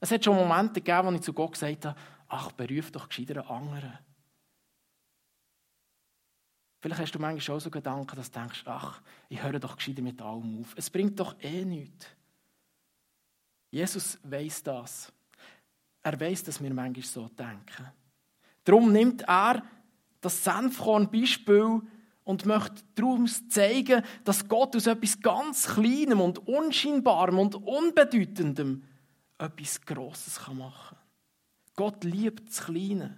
Es 0.00 0.10
hat 0.10 0.24
schon 0.24 0.36
Momente 0.36 0.80
gegeben, 0.80 1.08
wo 1.08 1.12
ich 1.12 1.22
zu 1.22 1.32
Gott 1.32 1.52
gesagt 1.52 1.86
habe, 1.86 1.98
ach, 2.28 2.52
beruf 2.52 2.90
doch 2.90 3.08
gescheiter 3.08 3.40
einen 3.40 3.48
anderen. 3.48 3.98
Vielleicht 6.80 7.00
hast 7.00 7.12
du 7.12 7.18
manchmal 7.18 7.56
auch 7.56 7.60
so 7.60 7.70
Gedanken, 7.70 8.14
dass 8.14 8.30
du 8.30 8.38
denkst, 8.38 8.62
ach, 8.66 9.00
ich 9.28 9.42
höre 9.42 9.58
doch 9.58 9.76
gescheiter 9.76 10.02
mit 10.02 10.20
allem 10.22 10.60
auf. 10.60 10.74
Es 10.76 10.90
bringt 10.90 11.18
doch 11.18 11.34
eh 11.40 11.64
nichts. 11.64 12.06
Jesus 13.70 14.18
weiß 14.22 14.62
das. 14.62 15.12
Er 16.02 16.20
weiß, 16.20 16.44
dass 16.44 16.62
wir 16.62 16.72
manchmal 16.72 17.04
so 17.04 17.28
denken. 17.28 17.90
Darum 18.62 18.92
nimmt 18.92 19.22
er 19.22 19.62
das 20.20 20.44
Senfkorn-Beispiel 20.44 21.82
und 22.24 22.46
möchte 22.46 22.82
daraus 22.94 23.48
zeigen, 23.48 24.02
dass 24.24 24.48
Gott 24.48 24.76
aus 24.76 24.86
etwas 24.86 25.20
ganz 25.20 25.66
Kleinem 25.66 26.20
und 26.20 26.46
Unscheinbarem 26.46 27.38
und 27.38 27.54
Unbedeutendem 27.54 28.84
etwas 29.38 29.80
Grosses 29.80 30.38
machen 30.48 30.96
kann. 30.96 30.98
Gott 31.74 32.04
liebt 32.04 32.48
das 32.48 32.64
Kleine, 32.64 33.16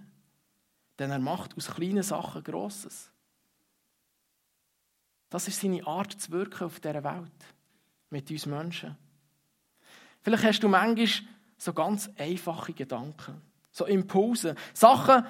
denn 0.99 1.11
er 1.11 1.19
macht 1.19 1.57
aus 1.57 1.75
kleinen 1.75 2.03
Sachen 2.03 2.45
Grosses. 2.45 3.11
Das 5.31 5.49
ist 5.49 5.61
seine 5.61 5.87
Art 5.87 6.13
zu 6.13 6.31
wirken 6.33 6.65
auf 6.65 6.79
dieser 6.79 7.03
Welt, 7.03 7.33
mit 8.11 8.31
uns 8.31 8.47
Menschen. 8.47 8.97
Vielleicht 10.23 10.45
hast 10.45 10.63
du 10.63 10.69
manchmal 10.69 11.09
so 11.57 11.73
ganz 11.73 12.11
einfache 12.19 12.75
Gedanken, 12.75 13.41
so 13.71 13.87
Impulse, 13.87 14.55
Sachen, 14.75 15.25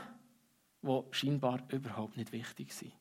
die 0.83 1.03
scheinbar 1.11 1.61
überhaupt 1.71 2.17
nicht 2.17 2.33
wichtig 2.33 2.73
sind. 2.73 2.93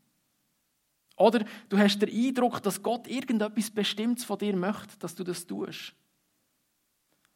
Oder 1.15 1.43
du 1.67 1.77
hast 1.77 2.00
den 2.00 2.09
Eindruck, 2.09 2.63
dass 2.63 2.81
Gott 2.81 3.07
irgendetwas 3.07 3.69
Bestimmtes 3.69 4.24
von 4.24 4.38
dir 4.38 4.55
möchte, 4.55 4.98
dass 5.00 5.15
du 5.15 5.24
das 5.24 5.45
tust. 5.45 5.93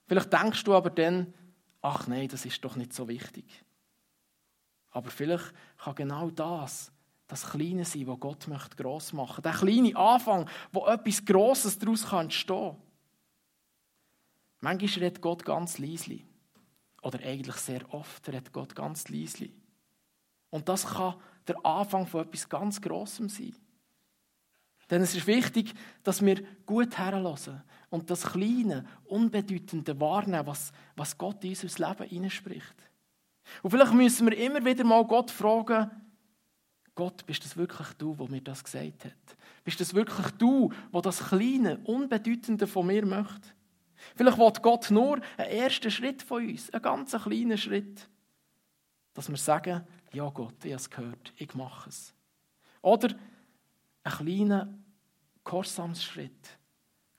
Vielleicht 0.06 0.32
denkst 0.32 0.64
du 0.64 0.74
aber 0.74 0.90
dann, 0.90 1.34
ach 1.82 2.08
nein, 2.08 2.28
das 2.30 2.46
ist 2.46 2.64
doch 2.64 2.76
nicht 2.76 2.94
so 2.94 3.08
wichtig. 3.08 3.46
Aber 4.92 5.10
vielleicht 5.10 5.54
kann 5.78 5.96
genau 5.96 6.30
das 6.30 6.92
das 7.28 7.50
Kleine 7.50 7.84
sein, 7.84 8.06
was 8.08 8.20
Gott 8.20 8.48
möchte 8.48 8.76
gross 8.76 9.12
machen. 9.12 9.42
Der 9.42 9.54
kleine 9.54 9.96
Anfang, 9.96 10.48
wo 10.72 10.86
etwas 10.86 11.26
Grosses 11.26 11.80
daraus 11.80 12.12
entstehen 12.12 12.72
kann 12.72 12.82
Manchmal 14.60 15.04
redet 15.04 15.22
Gott 15.22 15.44
ganz 15.44 15.78
leislich. 15.78 16.24
Oder 17.02 17.20
eigentlich 17.20 17.56
sehr 17.56 17.94
oft 17.94 18.26
redet 18.30 18.54
Gott 18.54 18.76
ganz 18.76 19.10
leislich. 19.10 19.52
Und 20.54 20.70
das 20.70 20.86
kann 20.86 21.16
der 21.48 21.66
Anfang 21.66 22.06
von 22.06 22.22
etwas 22.22 22.48
ganz 22.48 22.80
Grossem 22.80 23.28
sein. 23.28 23.56
Denn 24.88 25.02
es 25.02 25.16
ist 25.16 25.26
wichtig, 25.26 25.74
dass 26.04 26.24
wir 26.24 26.44
gut 26.68 26.96
herlassen 26.96 27.64
und 27.90 28.08
das 28.12 28.22
Kleine, 28.22 28.86
Unbedeutende 29.06 30.00
wahrnehmen, 30.00 30.46
was, 30.46 30.72
was 30.96 31.18
Gott 31.18 31.44
in 31.44 31.58
unser 31.60 31.90
Leben 31.90 32.08
hineinspricht. 32.08 32.76
Und 33.64 33.72
vielleicht 33.72 33.94
müssen 33.96 34.30
wir 34.30 34.38
immer 34.38 34.64
wieder 34.64 34.84
mal 34.84 35.04
Gott 35.06 35.32
fragen, 35.32 35.90
Gott, 36.94 37.26
bist 37.26 37.44
das 37.44 37.58
wirklich 37.58 37.88
du, 37.98 38.16
wo 38.20 38.28
mir 38.28 38.42
das 38.42 38.64
gesagt 38.64 39.06
hat? 39.06 39.38
Bist 39.64 39.80
das 39.80 39.96
wirklich 39.96 40.28
du, 40.38 40.72
wo 40.92 41.02
das 41.02 41.30
Kleine, 41.30 41.80
Unbedeutende 41.86 42.68
von 42.68 42.86
mir 42.86 43.04
möchte? 43.08 43.50
Vielleicht 44.16 44.38
will 44.38 44.52
Gott 44.62 44.92
nur 44.92 45.20
einen 45.36 45.50
ersten 45.50 45.90
Schritt 45.90 46.22
von 46.22 46.48
uns, 46.48 46.70
einen 46.70 46.84
ganz 46.84 47.12
kleinen 47.12 47.58
Schritt, 47.58 48.08
dass 49.16 49.30
wir 49.30 49.38
sagen, 49.38 49.88
ja 50.14 50.30
Gott, 50.30 50.64
ich 50.64 50.72
habe 50.72 50.76
es 50.76 50.90
gehört, 50.90 51.34
ich 51.38 51.54
mache 51.56 51.90
es. 51.90 52.14
Oder 52.82 53.16
einen 54.04 54.16
kleinen 54.16 54.86
Gehorsamsschritt. 55.44 56.58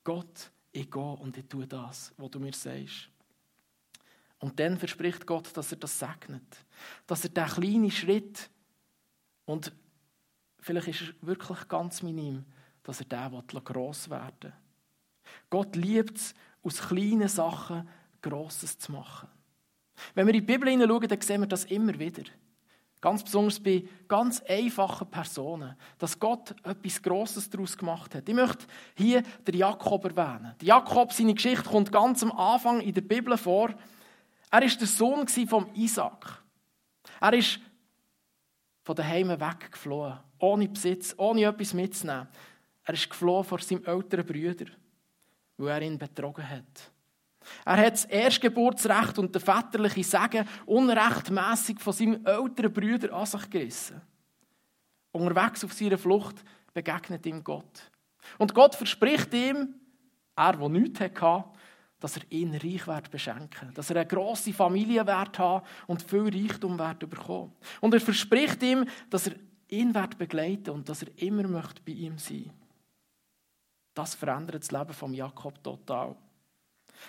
Gott, 0.02 0.50
ich 0.72 0.90
gehe 0.90 1.02
und 1.02 1.36
ich 1.36 1.46
tue 1.48 1.66
das, 1.66 2.12
was 2.16 2.30
du 2.30 2.40
mir 2.40 2.52
sagst. 2.52 3.08
Und 4.38 4.60
dann 4.60 4.78
verspricht 4.78 5.26
Gott, 5.26 5.56
dass 5.56 5.72
er 5.72 5.78
das 5.78 5.98
segnet. 5.98 6.64
Dass 7.06 7.24
er 7.24 7.30
diesen 7.30 7.48
kleinen 7.48 7.90
Schritt, 7.90 8.50
und 9.46 9.72
vielleicht 10.60 10.88
ist 10.88 11.02
er 11.02 11.26
wirklich 11.26 11.66
ganz 11.68 12.02
minim, 12.02 12.44
dass 12.82 13.00
er 13.00 13.30
den 13.30 13.64
gross 13.64 14.10
werden 14.10 14.34
will. 14.42 14.52
Gott 15.48 15.76
liebt 15.76 16.18
es, 16.18 16.34
aus 16.62 16.80
kleinen 16.80 17.28
Sachen 17.28 17.88
Grosses 18.20 18.78
zu 18.78 18.92
machen. 18.92 19.28
Wenn 20.14 20.26
wir 20.26 20.34
in 20.34 20.40
die 20.40 20.46
Bibel 20.46 20.68
hineinschauen, 20.68 21.08
dann 21.08 21.20
sehen 21.20 21.40
wir 21.40 21.46
das 21.46 21.64
immer 21.66 21.98
wieder. 21.98 22.24
Ganz 23.04 23.22
besonders 23.22 23.60
bei 23.60 23.84
ganz 24.08 24.40
einfachen 24.48 25.10
Personen, 25.10 25.76
dass 25.98 26.18
Gott 26.18 26.54
etwas 26.64 27.02
Grosses 27.02 27.50
daraus 27.50 27.76
gemacht 27.76 28.14
hat. 28.14 28.26
Ich 28.26 28.34
möchte 28.34 28.64
hier 28.94 29.22
den 29.46 29.58
Jakob 29.58 30.06
erwähnen. 30.06 30.54
Der 30.58 30.68
Jakob, 30.68 31.12
seine 31.12 31.34
Geschichte 31.34 31.68
kommt 31.68 31.92
ganz 31.92 32.22
am 32.22 32.32
Anfang 32.32 32.80
in 32.80 32.94
der 32.94 33.02
Bibel 33.02 33.36
vor. 33.36 33.74
Er 34.50 34.62
ist 34.62 34.80
der 34.80 34.88
Sohn 34.88 35.28
von 35.28 35.74
Isaac. 35.74 36.42
Er 37.20 37.34
ist 37.34 37.60
von 38.82 38.96
daheim 38.96 39.28
weggeflohen, 39.28 40.20
ohne 40.38 40.68
Besitz, 40.70 41.14
ohne 41.18 41.44
etwas 41.44 41.74
mitzunehmen. 41.74 42.28
Er 42.84 42.94
ist 42.94 43.10
geflohen 43.10 43.44
vor 43.44 43.58
seinem 43.58 43.84
älteren 43.84 44.24
Bruder, 44.24 44.72
weil 45.58 45.68
er 45.68 45.82
ihn 45.82 45.98
betrogen 45.98 46.48
hat. 46.48 46.90
Er 47.64 47.76
hat 47.76 47.92
das 47.94 48.04
Erstgeburtsrecht 48.04 49.18
und 49.18 49.34
den 49.34 49.42
väterlichen 49.42 50.02
Segen 50.02 50.48
unrechtmäßig 50.66 51.80
von 51.80 51.92
seinem 51.92 52.24
älteren 52.24 52.72
Bruder 52.72 53.12
an 53.14 53.26
sich 53.26 53.50
gerissen. 53.50 54.00
Unterwegs 55.12 55.64
auf 55.64 55.72
seiner 55.72 55.98
Flucht 55.98 56.44
begegnet 56.72 57.24
ihm 57.26 57.42
Gott. 57.44 57.90
Und 58.38 58.54
Gott 58.54 58.74
verspricht 58.74 59.32
ihm, 59.34 59.74
er, 60.36 60.56
der 60.56 60.68
nichts 60.68 61.00
hatte, 61.00 61.44
dass 62.00 62.16
er 62.16 62.22
ihn 62.30 62.54
reich 62.54 62.86
wird 62.86 63.10
beschenken, 63.10 63.72
dass 63.72 63.90
er 63.90 63.96
eine 63.96 64.06
grosse 64.06 64.52
Familie 64.52 65.06
wird 65.06 65.38
haben 65.38 65.64
und 65.86 66.02
viel 66.02 66.28
Reichtum 66.28 66.78
wird 66.78 67.08
bekommen. 67.08 67.52
Und 67.80 67.94
er 67.94 68.00
verspricht 68.00 68.62
ihm, 68.62 68.86
dass 69.08 69.28
er 69.28 69.36
ihn 69.68 69.94
wird 69.94 70.18
begleiten 70.18 70.70
und 70.70 70.88
dass 70.88 71.02
er 71.02 71.08
immer 71.22 71.48
möchte 71.48 71.80
bei 71.82 71.92
ihm 71.92 72.18
sein. 72.18 72.50
Das 73.94 74.14
verändert 74.14 74.62
das 74.62 74.72
Leben 74.72 74.92
von 74.92 75.14
Jakob 75.14 75.62
total. 75.62 76.16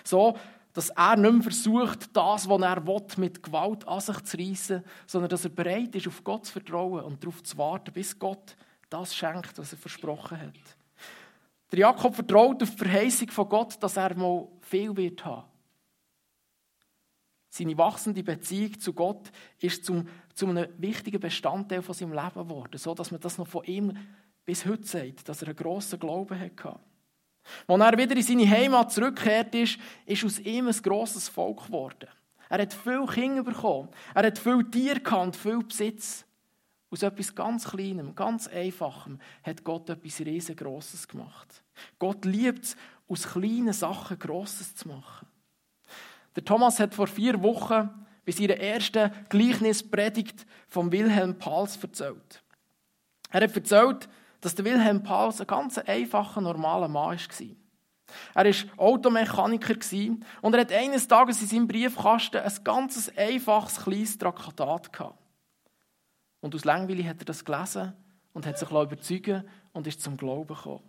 So, 0.04 0.36
dass 0.72 0.90
er 0.90 1.16
nicht 1.16 1.32
mehr 1.32 1.42
versucht, 1.42 2.14
das, 2.14 2.48
was 2.48 2.60
er 2.60 2.86
will, 2.86 3.06
mit 3.16 3.42
Gewalt 3.42 3.88
an 3.88 4.00
sich 4.00 4.20
zu 4.24 4.36
reissen, 4.36 4.84
sondern 5.06 5.30
dass 5.30 5.44
er 5.44 5.50
bereit 5.50 5.94
ist, 5.94 6.06
auf 6.06 6.22
Gott 6.22 6.46
zu 6.46 6.52
vertrauen 6.52 7.02
und 7.02 7.22
darauf 7.22 7.42
zu 7.42 7.56
warten, 7.56 7.92
bis 7.92 8.18
Gott 8.18 8.56
das 8.90 9.14
schenkt, 9.14 9.56
was 9.58 9.72
er 9.72 9.78
versprochen 9.78 10.38
hat. 10.38 10.76
Der 11.72 11.78
Jakob 11.80 12.14
vertraut 12.14 12.62
auf 12.62 12.70
die 12.70 12.76
Verheißung 12.76 13.28
von 13.30 13.48
Gott, 13.48 13.82
dass 13.82 13.96
er 13.96 14.14
mal 14.16 14.46
viel 14.60 14.96
wird 14.96 15.24
haben. 15.24 15.48
Seine 17.48 17.78
wachsende 17.78 18.22
Beziehung 18.22 18.78
zu 18.78 18.92
Gott 18.92 19.30
ist 19.58 19.84
zum, 19.84 20.06
zu 20.34 20.46
einem 20.46 20.68
wichtigen 20.76 21.18
Bestandteil 21.18 21.80
von 21.80 21.94
seinem 21.94 22.12
Leben 22.12 22.34
geworden, 22.34 22.76
so 22.76 22.94
dass 22.94 23.10
man 23.10 23.20
das 23.20 23.38
noch 23.38 23.48
von 23.48 23.64
ihm 23.64 23.96
bis 24.44 24.66
heute 24.66 24.86
sagt, 24.86 25.28
dass 25.28 25.40
er 25.40 25.48
einen 25.48 25.56
grossen 25.56 25.98
Glauben 25.98 26.38
hatte. 26.38 26.78
Als 27.66 27.80
er 27.80 27.98
wieder 27.98 28.16
in 28.16 28.22
seine 28.22 28.50
Heimat 28.50 28.92
zurückgekehrt 28.92 29.54
ist, 29.54 29.78
ist 30.04 30.24
aus 30.24 30.38
ihm 30.38 30.68
ein 30.68 30.82
grosses 30.82 31.28
Volk 31.28 31.66
geworden. 31.66 32.08
Er 32.48 32.62
hat 32.62 32.74
viel 32.74 33.06
Kinder 33.06 33.42
bekommen. 33.42 33.88
Er 34.14 34.26
hat 34.26 34.38
viel 34.38 34.64
Tiere 34.70 35.00
gehabt, 35.00 35.36
viel 35.36 35.62
Besitz. 35.62 36.24
Aus 36.90 37.02
etwas 37.02 37.34
ganz 37.34 37.68
Kleinem, 37.68 38.14
ganz 38.14 38.46
Einfachem 38.46 39.18
hat 39.42 39.64
Gott 39.64 39.90
etwas 39.90 40.20
riesengroßes 40.20 41.08
gemacht. 41.08 41.64
Gott 41.98 42.24
liebt 42.24 42.64
es, 42.64 42.76
aus 43.08 43.28
kleinen 43.28 43.72
Sachen 43.72 44.18
Grosses 44.18 44.74
zu 44.74 44.88
machen. 44.88 45.26
Der 46.34 46.44
Thomas 46.44 46.78
hat 46.78 46.94
vor 46.94 47.06
vier 47.06 47.42
Wochen 47.42 47.90
bei 48.24 48.32
seiner 48.32 48.56
ersten 48.56 49.10
Gleichnispredigt 49.28 50.46
von 50.68 50.90
Wilhelm 50.92 51.38
Pals 51.38 51.76
erzählt. 51.82 52.42
Er 53.30 53.42
hat 53.42 53.54
erzählt, 53.56 54.08
dass 54.46 54.54
der 54.54 54.64
Wilhelm 54.64 55.02
Pauls 55.02 55.40
ein 55.40 55.48
ganz 55.48 55.76
einfacher, 55.76 56.40
normaler 56.40 56.86
Mann 56.86 57.18
war. 57.18 57.56
Er 58.32 58.44
war 58.44 58.54
Automechaniker 58.76 59.74
und 60.40 60.54
er 60.54 60.60
hat 60.60 60.70
eines 60.70 61.08
Tages 61.08 61.42
in 61.42 61.48
seinem 61.48 61.66
Briefkasten 61.66 62.36
ein 62.36 62.52
ganz 62.62 63.10
einfaches, 63.16 63.82
kleines 63.82 64.16
Traktat 64.16 64.92
gehabt. 64.92 65.18
Und 66.38 66.54
aus 66.54 66.64
Langweile 66.64 67.08
hat 67.08 67.18
er 67.22 67.24
das 67.24 67.44
gelesen 67.44 67.92
und 68.34 68.46
hat 68.46 68.56
sich 68.56 68.70
überzeugen 68.70 69.42
und 69.72 69.88
ist 69.88 70.00
zum 70.00 70.16
Glauben 70.16 70.54
gekommen. 70.54 70.84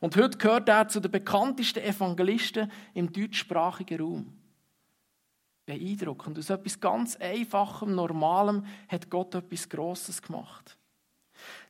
Und 0.00 0.16
heute 0.16 0.36
gehört 0.36 0.68
er 0.68 0.88
zu 0.88 0.98
den 0.98 1.12
bekanntesten 1.12 1.84
Evangelisten 1.84 2.72
im 2.92 3.12
deutschsprachigen 3.12 4.00
Raum. 4.00 4.36
Beeindruckend. 5.64 6.40
Aus 6.40 6.50
etwas 6.50 6.80
ganz 6.80 7.14
Einfachem, 7.14 7.94
Normalem 7.94 8.66
hat 8.88 9.08
Gott 9.10 9.36
etwas 9.36 9.68
Grosses 9.68 10.20
gemacht. 10.20 10.76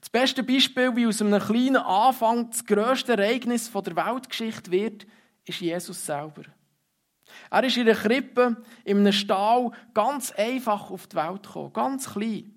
Das 0.07 0.11
beste 0.13 0.45
Beispiel, 0.45 0.95
wie 0.95 1.05
aus 1.09 1.21
einem 1.21 1.41
kleinen 1.41 1.79
Anfang 1.79 2.49
das 2.49 2.65
grösste 2.65 3.15
Ereignis 3.15 3.73
der 3.73 3.97
Weltgeschichte 3.97 4.71
wird, 4.71 5.05
ist 5.45 5.61
Jesus 5.61 6.07
selber. 6.07 6.45
Er 7.51 7.65
ist 7.65 7.77
in 7.77 7.89
einer 7.89 7.99
Krippe, 7.99 8.57
in 8.85 8.99
einem 8.99 9.13
Stall, 9.13 9.73
ganz 9.95 10.31
einfach 10.31 10.93
auf 10.93 11.09
die 11.09 11.17
Welt 11.17 11.43
gekommen, 11.43 11.73
ganz 11.73 12.09
klein. 12.13 12.55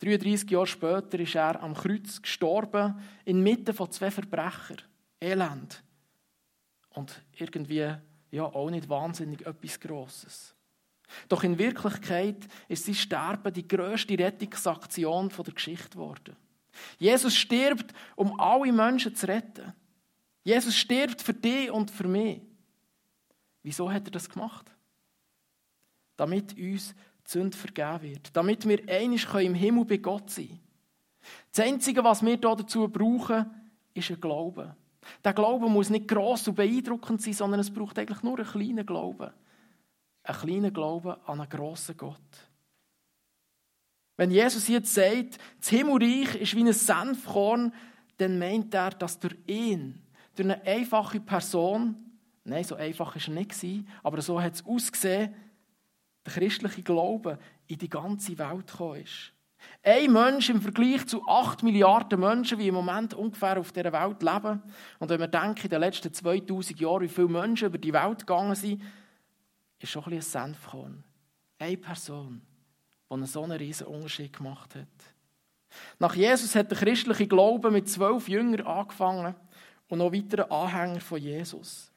33 0.00 0.50
Jahre 0.50 0.66
später 0.66 1.20
ist 1.20 1.36
er 1.36 1.62
am 1.62 1.74
Kreuz 1.74 2.20
gestorben, 2.20 3.00
inmitten 3.24 3.72
von 3.72 3.92
zwei 3.92 4.10
Verbrechern. 4.10 4.82
Elend. 5.20 5.84
Und 6.90 7.22
irgendwie 7.36 7.94
ja, 8.32 8.42
auch 8.42 8.70
nicht 8.70 8.88
wahnsinnig 8.88 9.46
etwas 9.46 9.78
Grosses. 9.78 10.57
Doch 11.28 11.42
in 11.42 11.58
Wirklichkeit 11.58 12.46
ist 12.68 12.84
sein 12.84 12.94
Sterben 12.94 13.52
die 13.52 13.66
grösste 13.66 14.18
Rettungsaktion 14.18 15.28
der 15.28 15.54
Geschichte 15.54 15.90
geworden. 15.90 16.36
Jesus 16.98 17.34
stirbt, 17.34 17.92
um 18.14 18.38
alle 18.38 18.72
Menschen 18.72 19.14
zu 19.14 19.26
retten. 19.26 19.72
Jesus 20.44 20.76
stirbt 20.76 21.22
für 21.22 21.34
dich 21.34 21.70
und 21.70 21.90
für 21.90 22.06
mich. 22.06 22.40
Wieso 23.62 23.90
hat 23.90 24.06
er 24.06 24.12
das 24.12 24.28
gemacht? 24.28 24.70
Damit 26.16 26.56
uns 26.56 26.94
die 27.26 27.30
Sünde 27.30 27.56
vergeben 27.56 28.02
wird. 28.02 28.36
Damit 28.36 28.66
wir 28.66 28.80
einig 28.88 29.26
im 29.34 29.54
Himmel 29.54 29.84
bei 29.84 29.98
Gott 29.98 30.30
sein 30.30 30.48
können. 30.48 30.60
Das 31.52 31.66
Einzige, 31.66 32.04
was 32.04 32.24
wir 32.24 32.36
dazu 32.36 32.88
brauchen, 32.88 33.46
ist 33.94 34.10
ein 34.10 34.20
Glaube. 34.20 34.74
Der 35.24 35.32
Glaube 35.32 35.68
muss 35.68 35.90
nicht 35.90 36.08
gross 36.08 36.46
und 36.48 36.54
beeindruckend 36.54 37.20
sein, 37.22 37.32
sondern 37.32 37.60
es 37.60 37.72
braucht 37.72 37.98
eigentlich 37.98 38.22
nur 38.22 38.38
einen 38.38 38.48
kleinen 38.48 38.86
Glauben. 38.86 39.30
Einen 40.28 40.38
kleinen 40.38 40.72
Glauben 40.74 41.16
an 41.26 41.40
einen 41.40 41.48
grossen 41.48 41.96
Gott. 41.96 42.20
Wenn 44.18 44.30
Jesus 44.30 44.68
jetzt 44.68 44.92
sagt, 44.92 45.38
das 45.58 45.70
Himmelreich 45.70 46.34
ist 46.34 46.54
wie 46.54 46.64
ein 46.64 46.72
Senfkorn, 46.72 47.72
dann 48.18 48.38
meint 48.38 48.74
er, 48.74 48.90
dass 48.90 49.18
durch 49.18 49.36
ihn, 49.46 50.02
durch 50.36 50.50
eine 50.50 50.62
einfache 50.66 51.20
Person, 51.20 51.96
nein, 52.44 52.64
so 52.64 52.74
einfach 52.74 53.14
war 53.16 53.22
er 53.26 53.32
nicht, 53.32 53.86
aber 54.02 54.20
so 54.20 54.42
hat 54.42 54.54
es 54.54 54.66
ausgesehen, 54.66 55.34
der 56.26 56.32
christliche 56.32 56.82
Glaube 56.82 57.38
in 57.66 57.78
die 57.78 57.88
ganze 57.88 58.36
Welt 58.36 58.66
gekommen 58.66 59.02
ist. 59.02 59.32
Ein 59.82 60.12
Mensch 60.12 60.50
im 60.50 60.60
Vergleich 60.60 61.06
zu 61.06 61.26
8 61.26 61.62
Milliarden 61.62 62.20
Menschen, 62.20 62.58
die 62.58 62.68
im 62.68 62.74
Moment 62.74 63.14
ungefähr 63.14 63.58
auf 63.58 63.72
dieser 63.72 63.92
Welt 63.92 64.22
leben. 64.22 64.62
Und 64.98 65.08
wenn 65.08 65.20
wir 65.20 65.26
denken, 65.26 65.62
in 65.62 65.70
den 65.70 65.80
letzten 65.80 66.12
2000 66.12 66.78
Jahren, 66.78 67.02
wie 67.02 67.08
viele 67.08 67.28
Menschen 67.28 67.68
über 67.68 67.78
die 67.78 67.94
Welt 67.94 68.20
gegangen 68.20 68.54
sind, 68.54 68.82
ist 69.80 69.90
schon 69.90 70.04
ein 70.04 70.10
bisschen 70.10 70.44
ein 70.44 70.54
Senfkorn. 70.54 71.04
Eine 71.58 71.76
Person, 71.76 72.42
die 73.08 73.14
einen 73.14 73.26
so 73.26 73.42
einen 73.42 73.58
riesen 73.58 73.86
Unterschied 73.86 74.32
gemacht 74.32 74.74
hat. 74.74 74.86
Nach 75.98 76.14
Jesus 76.14 76.54
hat 76.54 76.70
der 76.70 76.78
christliche 76.78 77.26
Glaube 77.26 77.70
mit 77.70 77.88
zwölf 77.88 78.28
Jüngern 78.28 78.66
angefangen 78.66 79.34
und 79.88 79.98
noch 79.98 80.12
weitere 80.12 80.42
Anhänger 80.42 81.00
von 81.00 81.20
Jesus. 81.20 81.92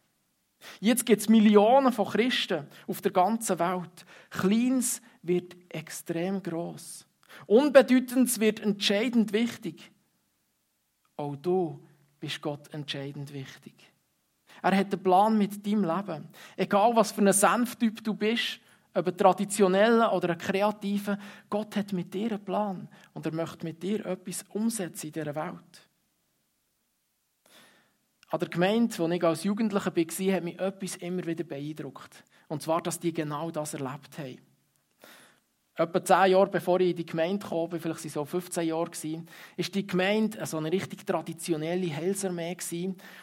Jetzt 0.79 1.05
gibt 1.05 1.21
es 1.21 1.29
Millionen 1.29 1.91
von 1.91 2.07
Christen 2.07 2.67
auf 2.87 3.01
der 3.01 3.11
ganzen 3.11 3.57
Welt. 3.59 4.05
Kleins 4.29 5.01
wird 5.21 5.55
extrem 5.69 6.41
groß. 6.41 7.07
Unbedeutendes 7.47 8.39
wird 8.39 8.59
entscheidend 8.59 9.33
wichtig. 9.33 9.91
Auch 11.17 11.35
du 11.35 11.81
bist 12.19 12.41
Gott 12.41 12.71
entscheidend 12.73 13.33
wichtig. 13.33 13.90
Er 14.61 14.77
hat 14.77 14.93
einen 14.93 15.03
Plan 15.03 15.37
mit 15.37 15.65
deinem 15.65 15.83
Leben. 15.83 16.27
Egal, 16.55 16.95
was 16.95 17.11
für 17.11 17.21
ein 17.21 17.33
Senftyp 17.33 18.03
du 18.03 18.13
bist, 18.13 18.59
ob 18.93 19.07
ein 19.07 19.17
traditioneller 19.17 20.13
oder 20.13 20.31
ein 20.31 20.37
kreativer, 20.37 21.17
Gott 21.49 21.75
hat 21.75 21.93
mit 21.93 22.13
dir 22.13 22.31
einen 22.31 22.43
Plan 22.43 22.87
und 23.13 23.25
er 23.25 23.33
möchte 23.33 23.65
mit 23.65 23.81
dir 23.81 24.05
etwas 24.05 24.43
umsetzen 24.49 25.07
in 25.07 25.13
dieser 25.13 25.35
Welt. 25.35 25.87
An 28.27 28.39
der 28.39 28.49
Gemeinde, 28.49 28.97
wo 28.97 29.07
ich 29.09 29.23
als 29.23 29.43
Jugendlicher 29.43 29.95
war, 29.95 30.35
hat 30.35 30.43
mich 30.43 30.59
etwas 30.59 30.95
immer 30.97 31.25
wieder 31.25 31.43
beeindruckt. 31.43 32.23
Und 32.47 32.61
zwar, 32.61 32.81
dass 32.81 32.99
die 32.99 33.13
genau 33.13 33.51
das 33.51 33.73
erlebt 33.73 34.17
haben. 34.17 34.50
Etwa 35.75 36.03
zehn 36.03 36.31
Jahre 36.31 36.49
bevor 36.49 36.79
ich 36.81 36.91
in 36.91 36.95
die 36.97 37.05
Gemeinde 37.05 37.47
kam, 37.47 37.69
vielleicht 37.69 37.85
waren 37.85 38.07
es 38.07 38.13
so 38.13 38.25
15 38.25 38.67
Jahre, 38.67 38.91
war 38.91 39.65
die 39.73 39.87
Gemeinde 39.87 40.45
so 40.45 40.57
eine 40.57 40.71
richtig 40.71 41.05
traditionelle 41.05 41.95
Heilsarmee 41.95 42.57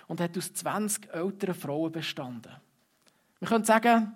und 0.07 0.21
hat 0.21 0.37
aus 0.37 0.53
20 0.55 1.13
älteren 1.13 1.55
Frauen 1.55 1.93
bestanden. 1.93 2.53
Man 3.41 3.49
könnte 3.49 3.67
sagen, 3.67 4.13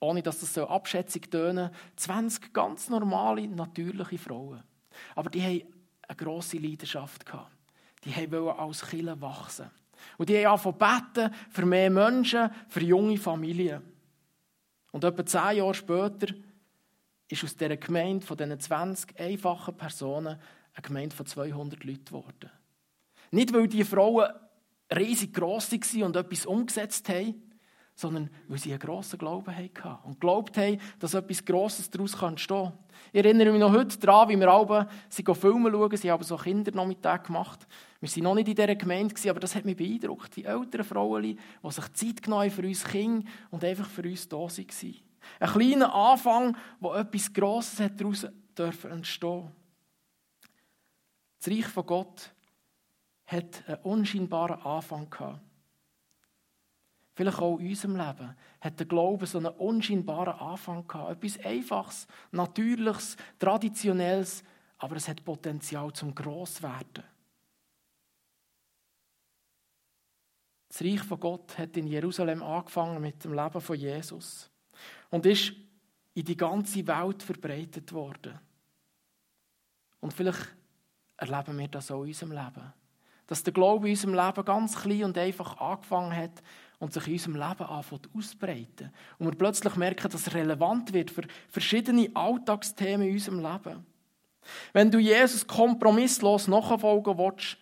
ohne 0.00 0.22
dass 0.22 0.40
das 0.40 0.54
so 0.54 0.66
abschätzig 0.66 1.30
tönen, 1.30 1.70
20 1.96 2.52
ganz 2.52 2.88
normale, 2.88 3.46
natürliche 3.46 4.18
Frauen. 4.18 4.62
Aber 5.14 5.30
die 5.30 5.42
haben 5.42 5.62
eine 6.08 6.16
grosse 6.16 6.58
Leidenschaft 6.58 7.26
gehabt. 7.26 7.50
Die 8.04 8.14
wollten 8.30 8.60
als 8.60 8.86
Killer 8.86 9.20
wachsen. 9.20 9.70
Und 10.18 10.28
die 10.28 10.46
haben 10.46 10.52
angefangen 10.52 10.78
beten 10.78 11.34
für 11.50 11.66
mehr 11.66 11.90
Menschen, 11.90 12.50
für 12.68 12.82
junge 12.82 13.16
Familien. 13.16 13.82
Und 14.92 15.04
etwa 15.04 15.24
zehn 15.24 15.58
Jahre 15.58 15.74
später 15.74 16.34
ist 17.28 17.44
aus 17.44 17.56
dieser 17.56 17.76
Gemeinde 17.76 18.24
von 18.24 18.36
diesen 18.36 18.58
20 18.58 19.18
einfachen 19.18 19.76
Personen 19.76 20.38
eine 20.74 20.82
Gemeinde 20.82 21.14
von 21.14 21.26
200 21.26 21.84
Leuten 21.84 22.04
geworden. 22.04 22.50
Nicht, 23.30 23.52
weil 23.52 23.68
die 23.68 23.84
Frauen 23.84 24.28
riesig 24.94 25.32
gross 25.32 25.72
waren 25.72 26.02
und 26.02 26.16
etwas 26.16 26.46
umgesetzt 26.46 27.08
haben, 27.08 27.42
sondern 27.96 28.28
weil 28.48 28.58
sie 28.58 28.70
einen 28.70 28.80
grossen 28.80 29.18
Glauben 29.18 29.54
hatten 29.54 29.98
und 30.04 30.20
glaubt 30.20 30.56
haben, 30.56 30.80
dass 30.98 31.14
etwas 31.14 31.44
Grosses 31.44 31.90
daraus 31.90 32.20
entstehen 32.20 32.64
kann. 32.64 32.78
Ich 33.12 33.24
erinnere 33.24 33.52
mich 33.52 33.60
noch 33.60 33.72
heute 33.72 33.98
daran, 33.98 34.28
wie 34.28 34.36
wir 34.36 34.48
alle 34.48 34.88
Filme 35.34 35.70
schauen, 35.70 35.96
sie 35.96 36.10
haben 36.10 36.24
so 36.24 36.36
Kindernachmittag 36.36 37.24
gemacht. 37.24 37.66
Wir 38.00 38.10
waren 38.10 38.22
noch 38.24 38.34
nicht 38.34 38.48
in 38.48 38.54
dieser 38.56 38.74
Gemeinde, 38.74 39.30
aber 39.30 39.40
das 39.40 39.54
hat 39.54 39.64
mich 39.64 39.76
beeindruckt. 39.76 40.34
Die 40.36 40.44
älteren 40.44 40.84
Frauen, 40.84 41.22
die 41.22 41.38
sich 41.70 41.92
Zeit 41.92 42.22
genommen 42.22 42.50
für 42.50 42.62
uns 42.62 42.84
Kinder 42.84 43.28
und 43.50 43.64
einfach 43.64 43.88
für 43.88 44.02
uns 44.02 44.28
da 44.28 44.38
waren. 44.38 44.94
Ein 45.40 45.50
kleiner 45.50 45.94
Anfang, 45.94 46.56
wo 46.80 46.94
etwas 46.94 47.32
Grosses 47.32 47.90
daraus 47.96 48.26
dürfen 48.56 48.90
entstehen 48.90 49.50
Das 51.38 51.48
Reich 51.48 51.66
von 51.66 51.86
Gott 51.86 52.34
hat 53.26 53.64
einen 53.66 53.80
unscheinbaren 53.82 54.60
Anfang 54.62 55.08
gehabt. 55.10 55.40
Vielleicht 57.14 57.38
auch 57.38 57.58
in 57.58 57.68
unserem 57.68 57.96
Leben 57.96 58.36
hat 58.60 58.78
der 58.78 58.86
Glaube 58.86 59.26
so 59.26 59.38
einen 59.38 59.48
unscheinbaren 59.48 60.34
Anfang 60.34 60.86
gehabt. 60.86 61.24
Etwas 61.24 61.44
Einfaches, 61.44 62.06
Natürliches, 62.32 63.16
Traditionelles, 63.38 64.42
aber 64.78 64.96
es 64.96 65.08
hat 65.08 65.24
Potenzial 65.24 65.92
zum 65.92 66.14
Grosswerden. 66.14 67.04
Das 70.68 70.82
Reich 70.82 71.02
von 71.04 71.20
Gott 71.20 71.56
hat 71.56 71.76
in 71.76 71.86
Jerusalem 71.86 72.42
angefangen 72.42 73.00
mit 73.00 73.22
dem 73.22 73.32
Leben 73.32 73.60
von 73.60 73.76
Jesus 73.76 74.50
und 75.14 75.26
ist 75.26 75.52
in 76.14 76.24
die 76.24 76.36
ganze 76.36 76.84
Welt 76.88 77.22
verbreitet 77.22 77.92
worden. 77.92 78.36
Und 80.00 80.12
vielleicht 80.12 80.56
erleben 81.16 81.56
wir 81.56 81.68
das 81.68 81.92
auch 81.92 82.02
in 82.02 82.08
unserem 82.08 82.32
Leben. 82.32 82.72
Dass 83.28 83.44
der 83.44 83.52
Glaube 83.52 83.86
in 83.86 83.92
unserem 83.92 84.14
Leben 84.14 84.44
ganz 84.44 84.74
klein 84.74 85.04
und 85.04 85.16
einfach 85.16 85.56
angefangen 85.58 86.16
hat 86.16 86.42
und 86.80 86.92
sich 86.92 87.06
in 87.06 87.12
unserem 87.12 87.36
Leben 87.36 87.62
anfängt 87.62 88.08
auszubreiten. 88.12 88.90
Und 89.20 89.26
wir 89.26 89.38
plötzlich 89.38 89.76
merken, 89.76 90.10
dass 90.10 90.26
es 90.26 90.34
relevant 90.34 90.92
wird 90.92 91.12
für 91.12 91.22
verschiedene 91.48 92.10
Alltagsthemen 92.12 93.06
in 93.06 93.14
unserem 93.14 93.38
Leben. 93.38 93.86
Wenn 94.72 94.90
du 94.90 94.98
Jesus 94.98 95.46
kompromisslos 95.46 96.48
nachfolgen 96.48 97.16
willst, 97.18 97.56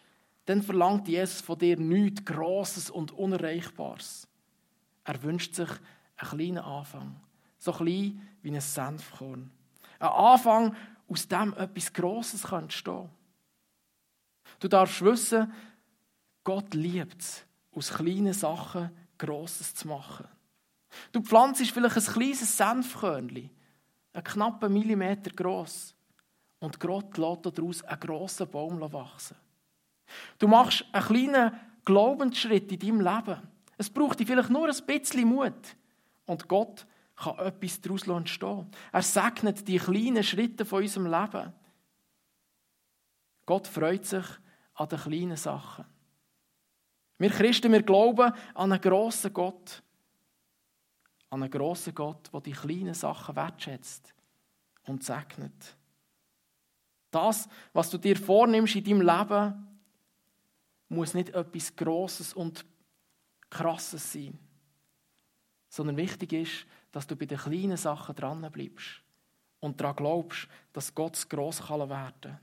dann 0.46 0.62
verlangt 0.62 1.06
Jesus 1.06 1.42
von 1.42 1.58
dir 1.58 1.76
nichts 1.76 2.24
Grosses 2.24 2.88
und 2.88 3.12
Unerreichbares. 3.12 4.26
Er 5.04 5.22
wünscht 5.22 5.54
sich 5.54 5.68
einen 6.16 6.30
kleinen 6.30 6.58
Anfang. 6.58 7.20
So 7.62 7.70
klein 7.70 8.20
wie 8.42 8.50
ein 8.50 8.60
Senfkorn. 8.60 9.48
Ein 10.00 10.08
Anfang, 10.08 10.76
aus 11.08 11.28
dem 11.28 11.54
etwas 11.54 11.92
Grosses 11.92 12.44
entstehen 12.44 13.08
Du 14.58 14.66
darfst 14.66 15.00
wissen, 15.04 15.52
Gott 16.42 16.74
liebt 16.74 17.20
es, 17.20 17.44
aus 17.70 17.92
kleinen 17.92 18.32
Sachen 18.32 18.90
Grosses 19.16 19.76
zu 19.76 19.86
machen. 19.86 20.26
Du 21.12 21.22
pflanzt 21.22 21.64
vielleicht 21.70 21.96
ein 21.96 22.14
kleines 22.14 22.56
Senfkörnchen, 22.56 23.50
einen 24.12 24.24
knappen 24.24 24.72
Millimeter 24.72 25.30
gross, 25.30 25.94
und 26.58 26.80
Gott 26.80 27.16
lässt 27.16 27.46
daraus 27.46 27.84
einen 27.84 28.00
grossen 28.00 28.50
Baum 28.50 28.80
wachsen. 28.92 29.36
Du 30.40 30.48
machst 30.48 30.84
einen 30.90 31.04
kleinen 31.04 31.60
Glaubensschritt 31.84 32.72
in 32.72 32.78
deinem 32.80 33.00
Leben. 33.02 33.40
Es 33.78 33.88
braucht 33.88 34.18
dir 34.18 34.26
vielleicht 34.26 34.50
nur 34.50 34.68
ein 34.68 34.86
bisschen 34.86 35.28
Mut. 35.28 35.76
Und 36.26 36.48
Gott 36.48 36.86
kann 37.16 37.38
etwas 37.38 37.80
daraus 37.80 38.06
entstehen. 38.06 38.70
Er 38.90 39.02
segnet 39.02 39.66
die 39.68 39.78
kleinen 39.78 40.24
Schritte 40.24 40.64
von 40.64 40.82
unserem 40.82 41.06
Leben. 41.06 41.52
Gott 43.46 43.66
freut 43.66 44.06
sich 44.06 44.24
an 44.74 44.88
den 44.88 44.98
kleinen 44.98 45.36
Sachen. 45.36 45.84
Wir 47.18 47.30
Christen, 47.30 47.72
wir 47.72 47.82
glauben 47.82 48.32
an 48.54 48.72
einen 48.72 48.80
grossen 48.80 49.32
Gott. 49.32 49.82
An 51.30 51.42
einen 51.42 51.50
grossen 51.50 51.94
Gott, 51.94 52.32
der 52.32 52.40
die 52.40 52.52
kleinen 52.52 52.94
Sachen 52.94 53.36
wertschätzt 53.36 54.14
und 54.86 55.04
segnet. 55.04 55.76
Das, 57.10 57.48
was 57.72 57.90
du 57.90 57.98
dir 57.98 58.16
vornimmst 58.16 58.74
in 58.74 58.84
deinem 58.84 59.00
Leben, 59.02 59.72
muss 60.88 61.14
nicht 61.14 61.30
etwas 61.30 61.76
Grosses 61.76 62.34
und 62.34 62.64
Krasses 63.50 64.12
sein. 64.12 64.38
Sondern 65.68 65.96
wichtig 65.96 66.32
ist, 66.32 66.66
dass 66.92 67.06
du 67.06 67.16
bei 67.16 67.26
den 67.26 67.38
kleinen 67.38 67.76
Sachen 67.76 68.14
dran 68.14 68.46
bleibst 68.52 69.02
und 69.60 69.80
daran 69.80 69.96
glaubst, 69.96 70.48
dass 70.72 70.94
Gott 70.94 71.28
Gross 71.28 71.68
werden 71.68 72.14
kann. 72.20 72.40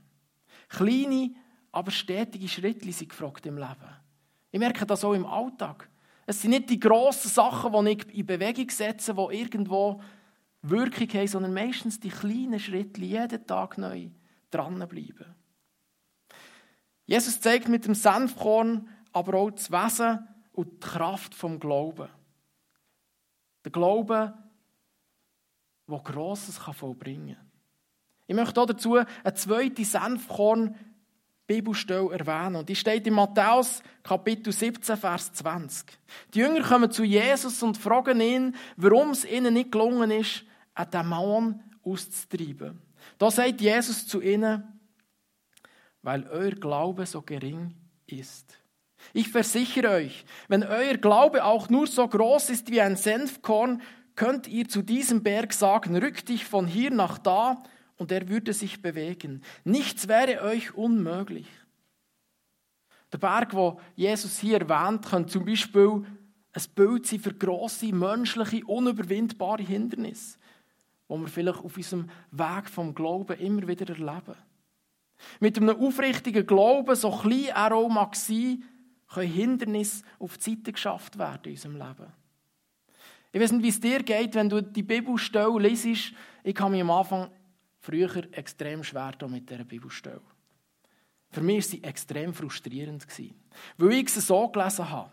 Kleine, 0.68 1.34
aber 1.72 1.90
stetige 1.90 2.48
Schritte 2.48 2.92
sind 2.92 3.10
gefragt 3.10 3.46
im 3.46 3.56
Leben. 3.56 3.96
Ich 4.50 4.58
merke 4.58 4.84
das 4.84 5.04
auch 5.04 5.14
im 5.14 5.26
Alltag. 5.26 5.88
Es 6.26 6.42
sind 6.42 6.50
nicht 6.50 6.70
die 6.70 6.80
grossen 6.80 7.30
Sachen, 7.30 7.84
die 7.84 7.92
ich 7.92 8.14
in 8.14 8.26
Bewegung 8.26 8.70
setze, 8.70 9.14
die 9.14 9.36
irgendwo 9.38 10.00
Wirkung 10.62 11.08
haben, 11.08 11.26
sondern 11.26 11.54
meistens 11.54 11.98
die 11.98 12.10
kleinen 12.10 12.60
Schritte, 12.60 13.00
jeden 13.00 13.46
Tag 13.46 13.78
neu 13.78 14.10
dranbleiben. 14.50 15.34
Jesus 17.06 17.40
zeigt 17.40 17.68
mit 17.68 17.86
dem 17.86 17.94
Senfkorn 17.94 18.88
aber 19.12 19.34
auch 19.38 19.50
das 19.50 19.70
Wesen 19.70 20.28
und 20.52 20.84
die 20.84 20.86
Kraft 20.86 21.34
vom 21.34 21.58
Glauben. 21.58 22.08
Der 23.64 23.72
Glaube, 23.72 24.34
der 25.88 25.98
Grosses 25.98 26.58
vollbringen 26.58 27.36
kann. 27.36 27.50
Ich 28.26 28.36
möchte 28.36 28.64
dazu 28.64 28.94
eine 28.94 29.34
zweite 29.34 29.84
Senfkorn 29.84 30.76
Bibelstelle 31.50 32.12
erwähnen. 32.12 32.54
Und 32.54 32.68
die 32.68 32.76
steht 32.76 33.04
in 33.08 33.14
Matthäus 33.14 33.82
Kapitel 34.04 34.52
17, 34.52 34.96
Vers 34.96 35.32
20. 35.32 35.84
Die 36.32 36.38
Jünger 36.38 36.62
kommen 36.62 36.92
zu 36.92 37.02
Jesus 37.02 37.60
und 37.64 37.76
fragen 37.76 38.20
ihn, 38.20 38.54
warum 38.76 39.10
es 39.10 39.24
ihnen 39.24 39.54
nicht 39.54 39.72
gelungen 39.72 40.12
ist, 40.12 40.44
einen 40.74 40.90
Dämon 40.92 41.60
auszutreiben. 41.82 42.80
Da 43.18 43.32
sagt 43.32 43.60
Jesus 43.60 44.06
zu 44.06 44.20
ihnen, 44.20 44.80
weil 46.02 46.24
euer 46.28 46.52
Glaube 46.52 47.04
so 47.04 47.20
gering 47.20 47.74
ist. 48.06 48.59
Ich 49.12 49.28
versichere 49.28 49.90
euch, 49.90 50.24
wenn 50.48 50.62
euer 50.62 50.96
Glaube 50.96 51.44
auch 51.44 51.68
nur 51.68 51.86
so 51.86 52.06
groß 52.06 52.50
ist 52.50 52.70
wie 52.70 52.80
ein 52.80 52.96
Senfkorn, 52.96 53.82
könnt 54.14 54.46
ihr 54.46 54.68
zu 54.68 54.82
diesem 54.82 55.22
Berg 55.22 55.52
sagen, 55.52 55.96
rück 55.96 56.24
dich 56.26 56.44
von 56.44 56.66
hier 56.66 56.90
nach 56.90 57.18
da, 57.18 57.62
und 58.00 58.10
er 58.10 58.30
würde 58.30 58.54
sich 58.54 58.80
bewegen. 58.80 59.42
Nichts 59.62 60.08
wäre 60.08 60.42
euch 60.42 60.74
unmöglich. 60.74 61.46
Der 63.12 63.18
Berg, 63.18 63.54
wo 63.54 63.78
Jesus 63.94 64.38
hier 64.38 64.60
erwähnt, 64.60 65.04
könnte 65.04 65.32
zum 65.32 65.44
Beispiel 65.44 66.06
ein 66.52 66.62
Bild 66.74 67.06
sein 67.06 67.20
für 67.20 67.34
grosse, 67.34 67.92
menschliche, 67.92 68.64
unüberwindbare 68.64 69.62
Hindernisse, 69.62 70.38
wo 71.08 71.18
wir 71.18 71.28
vielleicht 71.28 71.58
auf 71.58 71.76
unserem 71.76 72.08
Weg 72.30 72.70
vom 72.70 72.94
Glauben 72.94 73.38
immer 73.38 73.68
wieder 73.68 73.90
erleben. 73.90 74.36
Mit 75.38 75.58
einem 75.58 75.76
aufrichtigen 75.76 76.46
Glauben, 76.46 76.96
so 76.96 77.10
klein 77.10 77.48
er 77.54 77.74
auch 77.74 77.88
mag 77.90 78.16
sein, 78.16 78.64
können 79.12 79.32
Hindernisse 79.32 80.04
auf 80.18 80.38
die 80.38 80.50
Seite 80.50 80.72
geschafft 80.72 81.18
werden 81.18 81.44
in 81.44 81.52
unserem 81.52 81.76
Leben. 81.76 82.12
Ich 83.32 83.40
weiß 83.40 83.52
nicht, 83.52 83.62
wie 83.62 83.68
es 83.68 83.80
dir 83.80 84.02
geht, 84.02 84.34
wenn 84.34 84.48
du 84.48 84.60
die 84.60 84.82
Bibelstelle 84.82 85.58
liest. 85.58 86.14
Ich 86.42 86.58
habe 86.58 86.70
mich 86.70 86.80
am 86.80 86.90
Anfang 86.90 87.30
früher 87.78 88.26
extrem 88.32 88.82
schwer 88.82 89.12
mit 89.28 89.48
dieser 89.48 89.64
Bibelstelle. 89.64 90.20
Für 91.30 91.40
mich 91.40 91.56
war 91.56 91.70
sie 91.70 91.84
extrem 91.84 92.34
frustrierend, 92.34 93.06
weil 93.78 93.92
ich 93.92 94.10
sie 94.10 94.20
so 94.20 94.48
gelesen 94.48 94.90
habe. 94.90 95.12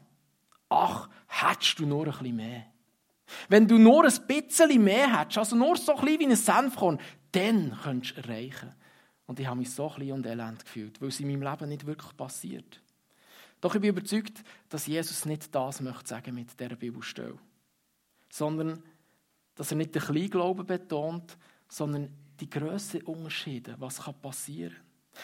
Ach, 0.70 1.10
hättest 1.28 1.80
du 1.80 1.86
nur 1.86 2.06
ein 2.06 2.12
bisschen 2.12 2.36
mehr. 2.36 2.66
Wenn 3.50 3.68
du 3.68 3.78
nur 3.78 4.06
ein 4.06 4.28
bisschen 4.28 4.84
mehr 4.84 5.20
hättest, 5.20 5.38
also 5.38 5.56
nur 5.56 5.78
so 5.78 5.94
klein 5.94 6.20
wie 6.20 6.26
ein 6.26 6.36
Senfkorn, 6.36 7.00
dann 7.32 7.78
könntest 7.84 8.18
du 8.18 8.22
erreichen. 8.22 8.74
Und 9.28 9.40
ich 9.40 9.46
habe 9.46 9.60
mich 9.60 9.70
so 9.70 9.90
klein 9.90 10.14
und 10.14 10.26
elend 10.26 10.64
gefühlt, 10.64 11.00
weil 11.02 11.10
es 11.10 11.20
in 11.20 11.28
meinem 11.28 11.44
Leben 11.44 11.70
nicht 11.70 11.86
wirklich 11.86 12.16
passiert. 12.18 12.82
Doch 13.60 13.74
ich 13.76 13.82
bin 13.82 13.90
überzeugt, 13.90 14.44
dass 14.70 14.88
Jesus 14.88 15.26
nicht 15.26 15.54
das 15.54 15.82
möchte 15.82 16.08
sagen 16.08 16.36
mit 16.36 16.60
dieser 16.60 16.76
Bibelstelle, 16.76 17.38
sondern 18.30 18.84
dass 19.56 19.72
er 19.72 19.78
nicht 19.78 19.96
den 19.96 20.02
Kleinglauben 20.02 20.66
betont, 20.66 21.38
sondern 21.68 22.10
die 22.40 22.50
grössten 22.50 23.02
Unterschiede, 23.02 23.76
was 23.80 24.00
passieren 24.22 24.76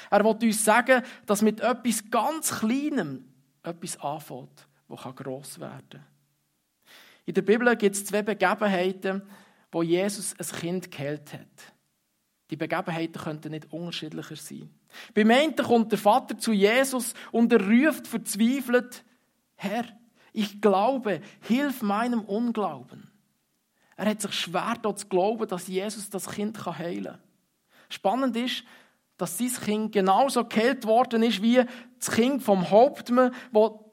kann. 0.09 0.23
Er 0.23 0.25
will 0.25 0.47
uns 0.47 0.65
sagen, 0.65 1.03
dass 1.25 1.43
mit 1.43 1.61
etwas 1.61 2.09
ganz 2.09 2.59
Kleinem 2.59 3.25
etwas 3.61 3.97
anfängt, 3.99 4.67
das 4.89 5.15
gross 5.15 5.59
werden 5.59 5.89
kann. 5.89 6.05
In 7.25 7.33
der 7.33 7.41
Bibel 7.43 7.75
gibt 7.77 7.95
es 7.95 8.05
zwei 8.05 8.21
Begebenheiten, 8.21 9.21
wo 9.71 9.81
Jesus 9.81 10.35
ein 10.37 10.59
Kind 10.59 10.91
geheilt 10.91 11.33
hat. 11.33 11.73
Die 12.49 12.57
Begebenheiten 12.57 13.21
könnten 13.21 13.51
nicht 13.51 13.71
unterschiedlicher 13.71 14.35
sein. 14.35 14.69
Beim 15.13 15.31
einen 15.31 15.55
kommt 15.55 15.91
der 15.91 15.99
Vater 15.99 16.37
zu 16.37 16.51
Jesus 16.51 17.13
und 17.31 17.51
er 17.51 17.61
ruft 17.67 18.07
verzweifelt, 18.07 19.03
Herr, 19.55 19.85
ich 20.33 20.61
glaube, 20.61 21.21
hilf 21.41 21.81
meinem 21.81 22.21
Unglauben. 22.21 23.11
Er 23.95 24.07
hat 24.07 24.21
sich 24.21 24.33
schwer 24.33 24.75
dort 24.81 24.99
zu 24.99 25.07
glauben, 25.07 25.47
dass 25.47 25.67
Jesus 25.67 26.09
das 26.09 26.29
Kind 26.29 26.65
heilen 26.65 27.05
kann. 27.05 27.19
Spannend 27.89 28.35
ist, 28.35 28.63
dass 29.17 29.37
sein 29.37 29.51
Kind 29.53 29.91
genauso 29.91 30.45
geheilt 30.45 30.85
worden 30.85 31.23
ist 31.23 31.41
wie 31.41 31.63
das 31.99 32.11
Kind 32.11 32.41
vom 32.41 32.69
Hauptmann, 32.69 33.33
wo, 33.51 33.91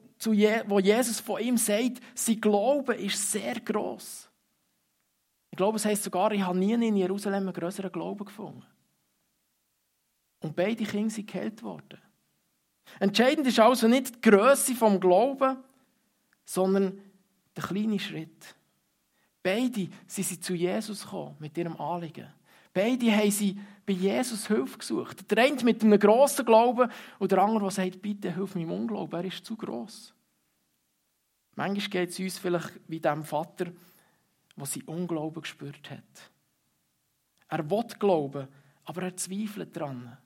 wo 0.65 0.79
Jesus 0.79 1.19
von 1.19 1.39
ihm 1.39 1.57
sagt, 1.57 2.01
sein 2.15 2.41
Glaube 2.41 2.95
ist 2.95 3.31
sehr 3.31 3.59
groß. 3.59 4.29
Ich 5.51 5.57
glaube, 5.57 5.77
es 5.77 5.85
heißt 5.85 6.03
sogar, 6.03 6.31
ich 6.31 6.41
habe 6.41 6.57
nie 6.57 6.73
in 6.73 6.95
Jerusalem 6.95 7.43
einen 7.43 7.53
größeren 7.53 7.91
Glauben 7.91 8.25
gefunden. 8.25 8.65
Und 10.41 10.55
beide 10.55 10.83
Kinder 10.83 11.09
sind 11.09 11.31
geheilt 11.31 11.63
worden. 11.63 11.99
Entscheidend 12.99 13.47
ist 13.47 13.59
also 13.59 13.87
nicht 13.87 14.15
die 14.15 14.29
Größe 14.29 14.75
vom 14.75 14.99
Glauben, 14.99 15.57
sondern 16.43 16.99
der 17.55 17.63
kleine 17.63 17.99
Schritt. 17.99 18.55
Beide 19.43 19.89
sind 20.07 20.43
zu 20.43 20.53
Jesus 20.53 21.03
gekommen 21.03 21.35
mit 21.39 21.57
ihrem 21.57 21.79
Anliegen. 21.79 22.27
Beide 22.73 23.11
haben 23.15 23.31
sie 23.31 23.59
bei 23.85 23.93
Jesus 23.93 24.47
Hilfe 24.47 24.77
gesucht. 24.77 25.29
Der 25.29 25.43
eine 25.43 25.63
mit 25.63 25.83
einem 25.83 25.99
grossen 25.99 26.45
Glauben 26.45 26.89
und 27.19 27.31
der 27.31 27.39
andere, 27.39 27.63
der 27.63 27.71
sagt, 27.71 28.01
bitte 28.01 28.33
hilf 28.33 28.55
meinem 28.55 28.71
Unglauben, 28.71 29.19
er 29.19 29.25
ist 29.25 29.45
zu 29.45 29.55
gross. 29.55 30.13
Manchmal 31.55 31.89
geht 31.89 32.09
es 32.09 32.19
uns 32.19 32.39
vielleicht 32.39 32.79
wie 32.87 32.99
dem 32.99 33.23
Vater, 33.23 33.65
der 34.55 34.65
sein 34.65 34.83
Unglauben 34.83 35.41
gespürt 35.41 35.89
hat. 35.89 36.31
Er 37.49 37.69
will 37.69 37.83
glauben, 37.99 38.47
aber 38.85 39.03
er 39.03 39.17
zweifelt 39.17 39.75
daran. 39.75 40.17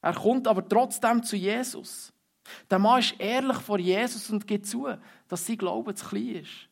Er 0.00 0.14
kommt 0.14 0.46
aber 0.46 0.66
trotzdem 0.66 1.22
zu 1.22 1.36
Jesus. 1.36 2.12
Der 2.70 2.78
Mann 2.78 3.00
ist 3.00 3.18
ehrlich 3.18 3.58
vor 3.58 3.78
Jesus 3.78 4.30
und 4.30 4.46
gibt 4.46 4.66
zu, 4.66 4.88
dass 5.26 5.46
sein 5.46 5.58
Glaube 5.58 5.94
zu 5.94 6.06
klein 6.06 6.36
ist. 6.36 6.68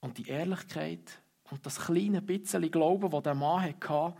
Und 0.00 0.18
die 0.18 0.28
Ehrlichkeit 0.28 1.22
und 1.50 1.64
das 1.64 1.78
kleine 1.78 2.20
bisschen 2.20 2.70
Glauben, 2.70 3.10
das 3.10 3.22
der 3.22 3.34
Mann 3.34 3.62
hatte, 3.62 4.14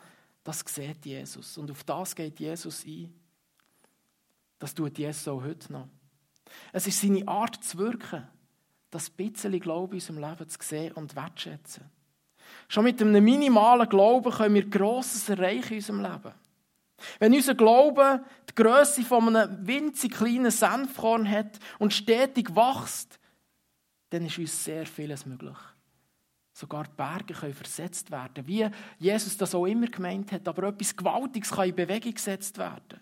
das 0.45 0.61
sieht 0.61 1.05
Jesus. 1.05 1.59
Und 1.59 1.71
auf 1.71 1.85
das 1.85 2.15
geht 2.15 2.41
Jesus 2.41 2.85
ein. 2.85 3.13
Das 4.59 4.75
tut 4.75 4.97
Jesus 4.97 5.27
auch 5.29 5.43
heute 5.43 5.73
noch. 5.73 5.89
Es 6.73 6.87
ist 6.87 7.01
seine 7.01 7.27
Art 7.27 7.63
zu 7.65 7.79
wirken, 7.79 8.29
das 8.91 9.11
bisschen 9.11 9.59
Glauben 9.59 9.93
in 9.93 9.99
unserem 9.99 10.19
Leben 10.19 10.49
zu 10.49 10.59
sehen 10.61 10.93
und 10.93 11.17
wertschätzen. 11.17 11.91
Schon 12.73 12.85
mit 12.85 13.03
einem 13.03 13.23
minimalen 13.23 13.87
Glauben 13.87 14.33
können 14.33 14.55
wir 14.55 14.71
Grosses 14.71 15.29
erreichen 15.29 15.75
in 15.75 15.81
unserem 15.81 16.01
Leben. 16.01 16.33
Wenn 17.19 17.35
unser 17.35 17.55
Glaube 17.55 18.25
die 18.49 18.55
Größe 18.55 19.03
von 19.03 19.37
einem 19.37 19.67
winzig 19.67 20.15
kleinen 20.15 20.51
Senfkorn 20.51 21.31
hat 21.31 21.59
und 21.79 21.93
stetig 21.93 22.57
wächst, 22.57 23.21
dann 24.09 24.25
ist 24.25 24.39
uns 24.39 24.65
sehr 24.65 24.87
vieles 24.87 25.27
möglich. 25.27 25.59
Sogar 26.55 26.85
die 26.85 26.97
Berge 26.97 27.35
können 27.35 27.53
versetzt 27.53 28.11
werden, 28.11 28.47
wie 28.47 28.67
Jesus 28.99 29.37
das 29.37 29.55
auch 29.55 29.67
immer 29.67 29.89
gemeint 29.89 30.33
hat. 30.33 30.49
Aber 30.49 30.69
etwas 30.69 30.97
Gewaltiges 30.97 31.51
kann 31.51 31.69
in 31.69 31.77
Bewegung 31.77 32.15
gesetzt 32.15 32.57
werden. 32.57 33.01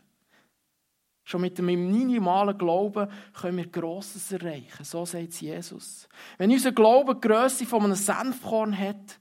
Schon 1.23 1.43
mit 1.43 1.61
einem 1.61 1.93
minimalen 1.93 2.59
Glauben 2.59 3.09
können 3.41 3.59
wir 3.59 3.69
Grosses 3.69 4.33
erreichen. 4.33 4.83
So 4.83 5.05
sagt 5.05 5.35
Jesus. 5.35 6.09
Wenn 6.39 6.51
unser 6.51 6.73
Glaube 6.73 7.15
die 7.15 7.21
Größe 7.21 7.67
von 7.67 7.85
einem 7.85 7.95
Senfkorn 7.95 8.77
hat, 8.77 9.21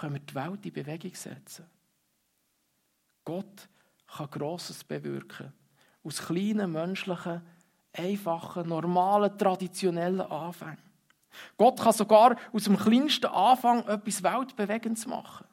können 0.00 0.14
wir 0.14 0.20
die 0.20 0.34
Welt 0.34 0.64
in 0.64 0.72
Bewegung 0.72 1.14
setzen. 1.14 1.66
Gott 3.24 3.68
kann 4.06 4.30
Grosses 4.30 4.82
bewirken. 4.82 5.52
Aus 6.02 6.22
kleinen, 6.22 6.72
menschlichen, 6.72 7.42
einfachen, 7.92 8.66
normalen, 8.66 9.36
traditionellen 9.36 10.22
Anfängen. 10.22 10.78
Gott 11.56 11.78
kann 11.80 11.92
sogar 11.92 12.36
aus 12.52 12.64
dem 12.64 12.78
kleinsten 12.78 13.26
Anfang 13.26 13.86
etwas 13.86 14.22
Weltbewegendes 14.22 15.06
machen. 15.06 15.46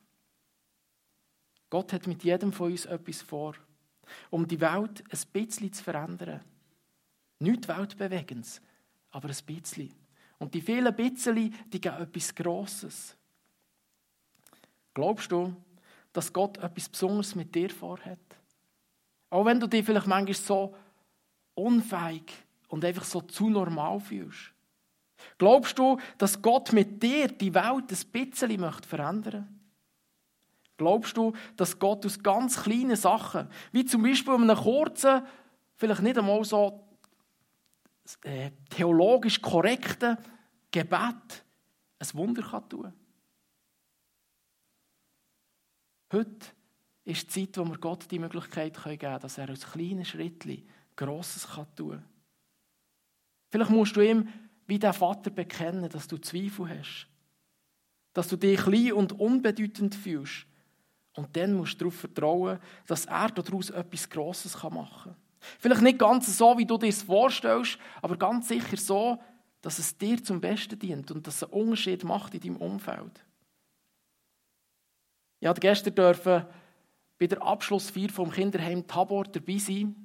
Gott 1.69 1.91
hat 1.91 2.07
mit 2.07 2.23
jedem 2.23 2.53
von 2.53 2.71
uns 2.71 2.85
etwas 2.85 3.21
vor, 3.21 3.53
um 4.29 4.47
die 4.47 4.61
Welt 4.61 5.03
ein 5.11 5.19
bisschen 5.33 5.73
zu 5.73 5.83
verändern. 5.83 6.41
Nicht 7.39 7.67
Weltbewegendes, 7.67 8.61
aber 9.11 9.27
ein 9.27 9.45
bisschen. 9.45 9.93
Und 10.39 10.53
die 10.53 10.61
vielen 10.61 10.95
bisschen, 10.95 11.53
die 11.67 11.81
geben 11.81 11.97
etwas 11.97 12.33
Grosses. 12.33 13.16
Glaubst 14.97 15.31
du, 15.31 15.55
dass 16.11 16.33
Gott 16.33 16.57
etwas 16.57 16.89
Besonderes 16.89 17.35
mit 17.35 17.53
dir 17.53 17.69
vorhat? 17.69 18.17
Auch 19.29 19.45
wenn 19.45 19.59
du 19.59 19.67
dich 19.67 19.85
vielleicht 19.85 20.07
manchmal 20.07 20.33
so 20.33 20.75
unfähig 21.53 22.33
und 22.67 22.83
einfach 22.83 23.03
so 23.03 23.21
zu 23.21 23.47
normal 23.47 23.99
fühlst. 23.99 24.51
Glaubst 25.37 25.77
du, 25.77 25.99
dass 26.17 26.41
Gott 26.41 26.73
mit 26.73 27.03
dir 27.03 27.27
die 27.27 27.53
Welt 27.53 27.91
ein 27.91 28.11
bisschen 28.11 28.59
möchte 28.59 28.87
verändern 28.87 29.59
Glaubst 30.77 31.15
du, 31.15 31.33
dass 31.57 31.77
Gott 31.77 32.03
aus 32.03 32.23
ganz 32.23 32.63
kleinen 32.63 32.95
Sachen, 32.95 33.49
wie 33.71 33.85
zum 33.85 34.01
Beispiel 34.01 34.33
einem 34.33 34.57
kurzen, 34.57 35.21
vielleicht 35.75 36.01
nicht 36.01 36.17
einmal 36.17 36.43
so 36.43 36.87
äh, 38.23 38.49
theologisch 38.71 39.43
korrekten 39.43 40.17
Gebet, 40.71 41.43
ein 41.99 42.13
Wunder 42.13 42.41
kann 42.41 42.67
tun 42.67 42.93
Heute 46.11 46.47
ist 47.03 47.35
die 47.35 47.47
Zeit, 47.47 47.57
wo 47.57 47.69
wir 47.69 47.77
Gott 47.77 48.09
die 48.09 48.19
Möglichkeit 48.19 48.81
geben 48.81 48.99
können, 48.99 49.19
dass 49.19 49.37
er 49.37 49.49
aus 49.49 49.71
kleinen 49.71 50.05
Schritten 50.05 50.63
Grosses 50.95 51.47
tun 51.75 51.91
kann. 51.91 52.03
Vielleicht 53.49 53.71
musst 53.71 53.95
du 53.95 54.01
ihm 54.01 54.27
wie 54.67 54.79
der 54.79 54.93
Vater 54.93 55.29
bekennen, 55.29 55.89
dass 55.89 56.07
du 56.07 56.17
Zweifel 56.17 56.69
hast. 56.69 57.07
Dass 58.13 58.27
du 58.27 58.35
dich 58.35 58.59
klein 58.59 58.93
und 58.93 59.19
unbedeutend 59.19 59.95
fühlst. 59.95 60.45
Und 61.13 61.35
dann 61.35 61.53
musst 61.53 61.73
du 61.75 61.85
darauf 61.85 61.95
vertrauen, 61.95 62.59
dass 62.85 63.05
er 63.05 63.29
daraus 63.29 63.69
etwas 63.69 64.09
Grosses 64.09 64.61
machen 64.63 65.13
kann. 65.13 65.15
Vielleicht 65.59 65.81
nicht 65.81 65.99
ganz 65.99 66.37
so, 66.37 66.57
wie 66.57 66.65
du 66.65 66.77
dir 66.77 66.89
es 66.89 67.03
vorstellst, 67.03 67.77
aber 68.01 68.17
ganz 68.17 68.47
sicher 68.47 68.77
so, 68.77 69.17
dass 69.61 69.79
es 69.79 69.97
dir 69.97 70.23
zum 70.23 70.41
Besten 70.41 70.77
dient 70.77 71.09
und 71.11 71.25
dass 71.25 71.37
es 71.37 71.43
einen 71.43 71.53
Unterschied 71.53 72.03
macht 72.03 72.33
in 72.33 72.41
deinem 72.41 72.57
Umfeld. 72.57 73.23
Ich 75.39 75.45
durfte 75.45 75.61
gestern 75.61 76.45
bei 77.19 77.27
der 77.27 77.41
Abschlussfeier 77.41 78.09
vom 78.09 78.31
Kinderheim 78.31 78.85
Tabor 78.87 79.25
dabei 79.25 79.57
sein. 79.57 79.95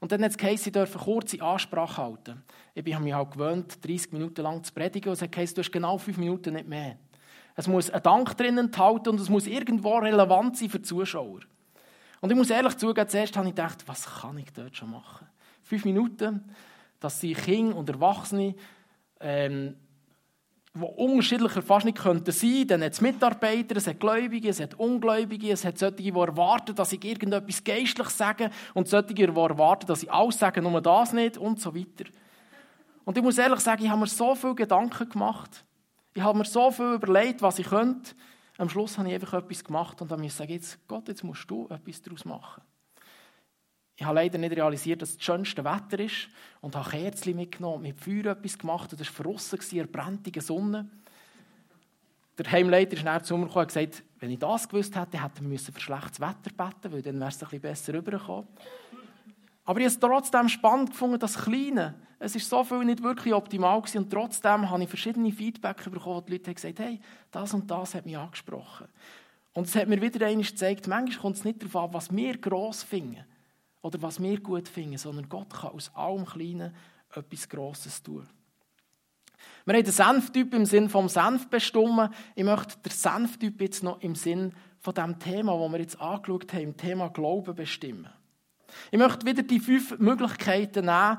Und 0.00 0.12
dann 0.12 0.24
hat 0.24 0.30
es 0.30 0.38
geheißen, 0.38 0.68
ich 0.68 0.72
dürfen 0.72 1.00
kurze 1.00 1.42
Ansprache 1.42 2.02
halten. 2.02 2.42
Ich 2.74 2.94
habe 2.94 3.04
mich 3.04 3.12
halt 3.12 3.32
gewöhnt, 3.32 3.84
30 3.86 4.12
Minuten 4.12 4.42
lang 4.42 4.64
zu 4.64 4.72
predigen. 4.72 5.10
Und 5.10 5.14
es 5.14 5.22
hat 5.22 5.32
geheißen, 5.32 5.54
du 5.54 5.60
hast 5.60 5.70
genau 5.70 5.98
5 5.98 6.16
Minuten 6.16 6.54
nicht 6.54 6.66
mehr. 6.68 6.96
Es 7.54 7.68
muss 7.68 7.90
ein 7.90 8.02
Dank 8.02 8.36
drin 8.36 8.56
enthalten 8.56 9.10
und 9.10 9.20
es 9.20 9.28
muss 9.28 9.46
irgendwo 9.46 9.98
relevant 9.98 10.56
sein 10.56 10.70
für 10.70 10.78
die 10.78 10.84
Zuschauer. 10.84 11.40
Und 12.20 12.30
ich 12.30 12.36
muss 12.36 12.50
ehrlich 12.50 12.76
zugeben, 12.76 13.08
zuerst 13.08 13.36
habe 13.36 13.48
ich 13.48 13.54
gedacht, 13.54 13.86
was 13.86 14.06
kann 14.06 14.38
ich 14.38 14.52
dort 14.52 14.76
schon 14.76 14.90
machen? 14.90 15.26
Fünf 15.62 15.84
Minuten, 15.84 16.54
dass 17.00 17.20
sie 17.20 17.34
Kinder 17.34 17.76
und 17.76 17.88
Erwachsene, 17.88 18.54
ähm, 19.20 19.76
die 20.72 20.82
unterschiedlicher 20.82 21.62
fast 21.62 21.84
nicht 21.84 21.98
könnten 21.98 22.30
sein, 22.30 22.66
dann 22.68 22.82
hat 22.84 22.92
es 22.92 23.00
Mitarbeiter, 23.00 23.76
es 23.76 23.88
hat 23.88 23.98
Gläubige, 23.98 24.48
es 24.48 24.60
hat 24.60 24.74
Ungläubige, 24.74 25.50
es 25.50 25.64
hat 25.64 25.78
solche, 25.78 25.96
die 25.96 26.10
erwarten, 26.10 26.74
dass 26.76 26.92
ich 26.92 27.04
irgendetwas 27.04 27.64
Geistliches 27.64 28.16
sage 28.16 28.50
und 28.74 28.88
solche, 28.88 29.14
die 29.14 29.22
erwarten, 29.24 29.86
dass 29.86 30.04
ich 30.04 30.12
alles 30.12 30.38
sage, 30.38 30.62
nur 30.62 30.80
das 30.80 31.12
nicht 31.12 31.36
und 31.38 31.60
so 31.60 31.74
weiter. 31.74 32.08
Und 33.04 33.16
ich 33.16 33.22
muss 33.22 33.38
ehrlich 33.38 33.60
sagen, 33.60 33.82
ich 33.82 33.90
habe 33.90 34.00
mir 34.00 34.06
so 34.06 34.34
viele 34.36 34.54
Gedanken 34.54 35.08
gemacht. 35.08 35.64
Ich 36.14 36.22
habe 36.22 36.38
mir 36.38 36.44
so 36.44 36.70
viel 36.70 36.94
überlegt, 36.94 37.42
was 37.42 37.58
ich 37.58 37.66
könnte. 37.66 38.14
Am 38.56 38.68
Schluss 38.68 38.96
habe 38.98 39.08
ich 39.08 39.14
einfach 39.14 39.34
etwas 39.34 39.64
gemacht 39.64 40.00
und 40.00 40.10
musste 40.10 40.26
ich 40.26 40.34
sagen, 40.34 40.52
jetzt, 40.52 40.86
Gott, 40.86 41.08
jetzt 41.08 41.24
musst 41.24 41.50
du 41.50 41.66
etwas 41.68 42.02
daraus 42.02 42.24
machen. 42.24 42.62
Ich 44.00 44.06
habe 44.06 44.14
leider 44.14 44.38
nicht 44.38 44.56
realisiert, 44.56 45.02
dass 45.02 45.10
es 45.10 45.16
das 45.18 45.26
schönste 45.26 45.62
Wetter 45.62 46.02
ist 46.02 46.30
und 46.62 46.74
habe 46.74 46.88
Kerzen 46.88 47.36
mitgenommen, 47.36 47.82
mit 47.82 48.00
Feuer 48.00 48.32
etwas 48.32 48.58
gemacht 48.58 48.90
und 48.90 48.98
es 48.98 49.08
war 49.08 49.14
verrossen, 49.14 49.60
eine 49.72 49.86
brennende 49.88 50.40
Sonne. 50.40 50.88
Der 52.38 52.50
Heimleiter 52.50 52.94
ist 52.94 53.04
nachher 53.04 53.24
zu 53.24 53.36
mir 53.36 53.44
gekommen 53.44 53.64
und 53.64 53.68
gesagt, 53.68 54.02
wenn 54.18 54.30
ich 54.30 54.38
das 54.38 54.66
gewusst 54.66 54.96
hätte, 54.96 55.22
hätte 55.22 55.50
wir 55.50 55.58
für 55.58 55.78
schlechtes 55.78 56.18
Wetter 56.18 56.50
beten 56.56 56.92
weil 56.94 57.02
dann 57.02 57.20
wäre 57.20 57.28
es 57.28 57.34
ein 57.34 57.40
bisschen 57.40 57.60
besser 57.60 57.92
rübergekommen. 57.92 58.48
Aber 59.66 59.80
ich 59.80 59.84
habe 59.84 59.94
es 59.94 60.00
trotzdem 60.00 60.48
spannend 60.48 60.92
gefunden, 60.92 61.18
das 61.18 61.36
Kleine. 61.36 61.94
Es 62.18 62.34
ist 62.34 62.48
so 62.48 62.64
viel 62.64 62.82
nicht 62.86 63.02
wirklich 63.02 63.34
optimal 63.34 63.82
gewesen 63.82 64.04
und 64.04 64.10
trotzdem 64.10 64.70
habe 64.70 64.82
ich 64.82 64.88
verschiedene 64.88 65.30
Feedback 65.30 65.84
bekommen, 65.84 66.16
wo 66.16 66.20
die 66.22 66.32
Leute 66.32 66.46
haben 66.46 66.54
gesagt 66.54 66.78
hey, 66.78 67.00
das 67.30 67.52
und 67.52 67.70
das 67.70 67.94
hat 67.94 68.06
mich 68.06 68.16
angesprochen. 68.16 68.88
Und 69.52 69.66
es 69.66 69.76
hat 69.76 69.88
mir 69.88 70.00
wieder 70.00 70.26
einmal 70.26 70.46
gezeigt, 70.46 70.88
manchmal 70.88 71.20
kommt 71.20 71.36
es 71.36 71.44
nicht 71.44 71.60
darauf 71.60 71.76
an, 71.76 71.92
was 71.92 72.10
wir 72.10 72.38
gross 72.38 72.82
finden 72.82 73.26
oder 73.82 74.02
was 74.02 74.20
wir 74.20 74.40
gut 74.40 74.68
finden, 74.68 74.98
sondern 74.98 75.28
Gott 75.28 75.52
kann 75.52 75.70
aus 75.70 75.94
allem 75.94 76.24
Kleinen 76.24 76.74
etwas 77.14 77.48
Grosses 77.48 78.02
tun. 78.02 78.28
Wir 79.64 79.74
haben 79.74 79.84
den 79.84 79.92
Senftyp 79.92 80.52
im 80.54 80.66
Sinn 80.66 80.88
vom 80.88 81.08
Senf 81.08 81.48
bestimmen. 81.48 82.12
Ich 82.34 82.44
möchte 82.44 82.78
den 82.78 82.92
Senftyp 82.92 83.60
jetzt 83.60 83.82
noch 83.82 84.00
im 84.02 84.14
Sinn 84.14 84.52
von 84.78 84.94
dem 84.94 85.18
Thema, 85.18 85.58
das 85.58 85.72
wir 85.72 85.80
jetzt 85.80 86.00
angeschaut 86.00 86.52
haben, 86.52 86.62
im 86.62 86.76
Thema 86.76 87.08
Glauben 87.08 87.54
bestimmen. 87.54 88.10
Ich 88.90 88.98
möchte 88.98 89.26
wieder 89.26 89.42
die 89.42 89.60
fünf 89.60 89.98
Möglichkeiten 89.98 90.86
nehmen, 90.86 91.18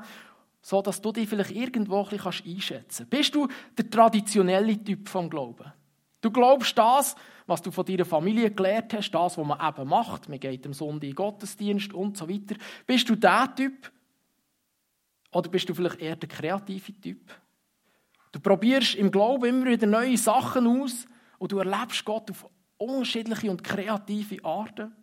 so 0.60 0.80
dass 0.80 1.00
du 1.00 1.12
dich 1.12 1.28
vielleicht 1.28 1.50
irgendwo 1.50 2.02
ein 2.02 2.08
bisschen 2.08 2.54
einschätzen 2.54 3.08
kannst. 3.08 3.10
Bist 3.10 3.34
du 3.34 3.48
der 3.76 3.90
traditionelle 3.90 4.82
Typ 4.82 5.08
vom 5.08 5.28
Glauben? 5.28 5.72
Du 6.22 6.30
glaubst 6.30 6.78
das, 6.78 7.14
was 7.46 7.60
du 7.60 7.70
von 7.70 7.84
deiner 7.84 8.04
Familie 8.04 8.50
gelernt 8.50 8.94
hast, 8.94 9.10
das, 9.10 9.36
was 9.36 9.46
man 9.46 9.60
eben 9.60 9.88
macht. 9.88 10.28
Man 10.28 10.40
geht 10.40 10.64
am 10.64 10.72
Sonntag 10.72 11.08
in 11.08 11.14
Gottesdienst 11.14 11.92
und 11.92 12.16
so 12.16 12.28
weiter. 12.28 12.54
Bist 12.86 13.08
du 13.08 13.16
der 13.16 13.52
Typ? 13.54 13.92
Oder 15.32 15.50
bist 15.50 15.68
du 15.68 15.74
vielleicht 15.74 16.00
eher 16.00 16.16
der 16.16 16.28
kreative 16.28 16.92
Typ? 17.00 17.30
Du 18.30 18.40
probierst 18.40 18.94
im 18.94 19.10
Glauben 19.10 19.44
immer 19.44 19.66
wieder 19.66 19.86
neue 19.86 20.16
Sachen 20.16 20.66
aus 20.66 21.06
und 21.38 21.52
du 21.52 21.58
erlebst 21.58 22.04
Gott 22.04 22.30
auf 22.30 22.48
unterschiedliche 22.78 23.50
und 23.50 23.64
kreative 23.64 24.44
Arten. 24.44 24.94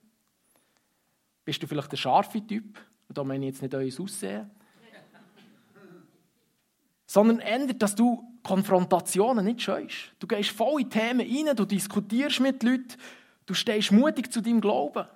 Bist 1.43 1.61
du 1.61 1.67
vielleicht 1.67 1.91
der 1.91 1.97
scharfe 1.97 2.45
Typ? 2.45 2.79
Und 3.07 3.17
da 3.17 3.23
meine 3.23 3.45
ich 3.45 3.53
jetzt 3.53 3.61
nicht 3.61 3.75
euer 3.75 3.91
Aussehen. 4.01 4.49
Sondern 7.09 7.39
ändert, 7.39 7.81
dass 7.81 7.95
du 7.95 8.23
Konfrontationen 8.43 9.43
nicht 9.43 9.63
scheust. 9.63 10.13
Du 10.19 10.27
gehst 10.27 10.51
voll 10.51 10.81
in 10.81 10.89
Themen 10.91 11.21
rein, 11.21 11.55
du 11.55 11.65
diskutierst 11.65 12.39
mit 12.39 12.61
Leuten, 12.61 12.95
du 13.47 13.55
stehst 13.55 13.91
mutig 13.91 14.31
zu 14.31 14.41
deinem 14.41 14.61
Glauben. 14.61 15.07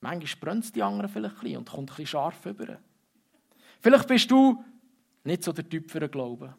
Manchmal 0.00 0.40
brennt 0.40 0.64
es 0.64 0.72
die 0.72 0.82
anderen 0.82 1.10
vielleicht 1.10 1.36
ein 1.36 1.40
bisschen 1.40 1.58
und 1.58 1.68
kommt 1.68 1.82
ein 1.90 1.96
bisschen 1.96 2.06
scharf 2.06 2.46
rüber. 2.46 2.78
Vielleicht 3.80 4.08
bist 4.08 4.30
du 4.30 4.64
nicht 5.24 5.44
so 5.44 5.52
der 5.52 5.68
Typ 5.68 5.90
für 5.90 6.00
den 6.00 6.10
Glauben. 6.10 6.54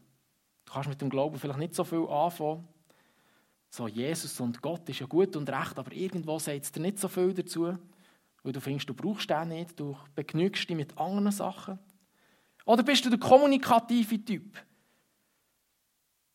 Du 0.66 0.74
kannst 0.74 0.90
mit 0.90 1.02
dem 1.02 1.10
Glauben 1.10 1.40
vielleicht 1.40 1.60
nicht 1.60 1.74
so 1.74 1.84
viel 1.84 2.06
anfangen. 2.08 2.68
So, 3.70 3.88
Jesus 3.88 4.40
und 4.40 4.62
Gott 4.62 4.88
ist 4.90 5.00
ja 5.00 5.08
gut 5.08 5.36
und 5.36 5.50
recht, 5.50 5.80
aber 5.80 5.92
irgendwo 5.92 6.38
sagt 6.38 6.66
es 6.66 6.72
dir 6.72 6.82
nicht 6.82 7.00
so 7.00 7.08
viel 7.08 7.34
dazu 7.34 7.78
weil 8.48 8.54
du 8.54 8.62
findest, 8.62 8.88
du 8.88 8.94
brauchst 8.94 9.30
den 9.30 9.50
nicht, 9.50 9.78
du 9.78 9.98
begnügst 10.16 10.70
dich 10.70 10.78
mit 10.78 10.98
anderen 10.98 11.32
Sachen. 11.32 11.80
Oder 12.68 12.84
bist 12.84 13.06
du 13.06 13.10
der 13.10 13.18
kommunikative 13.18 14.24
Typ? 14.24 14.58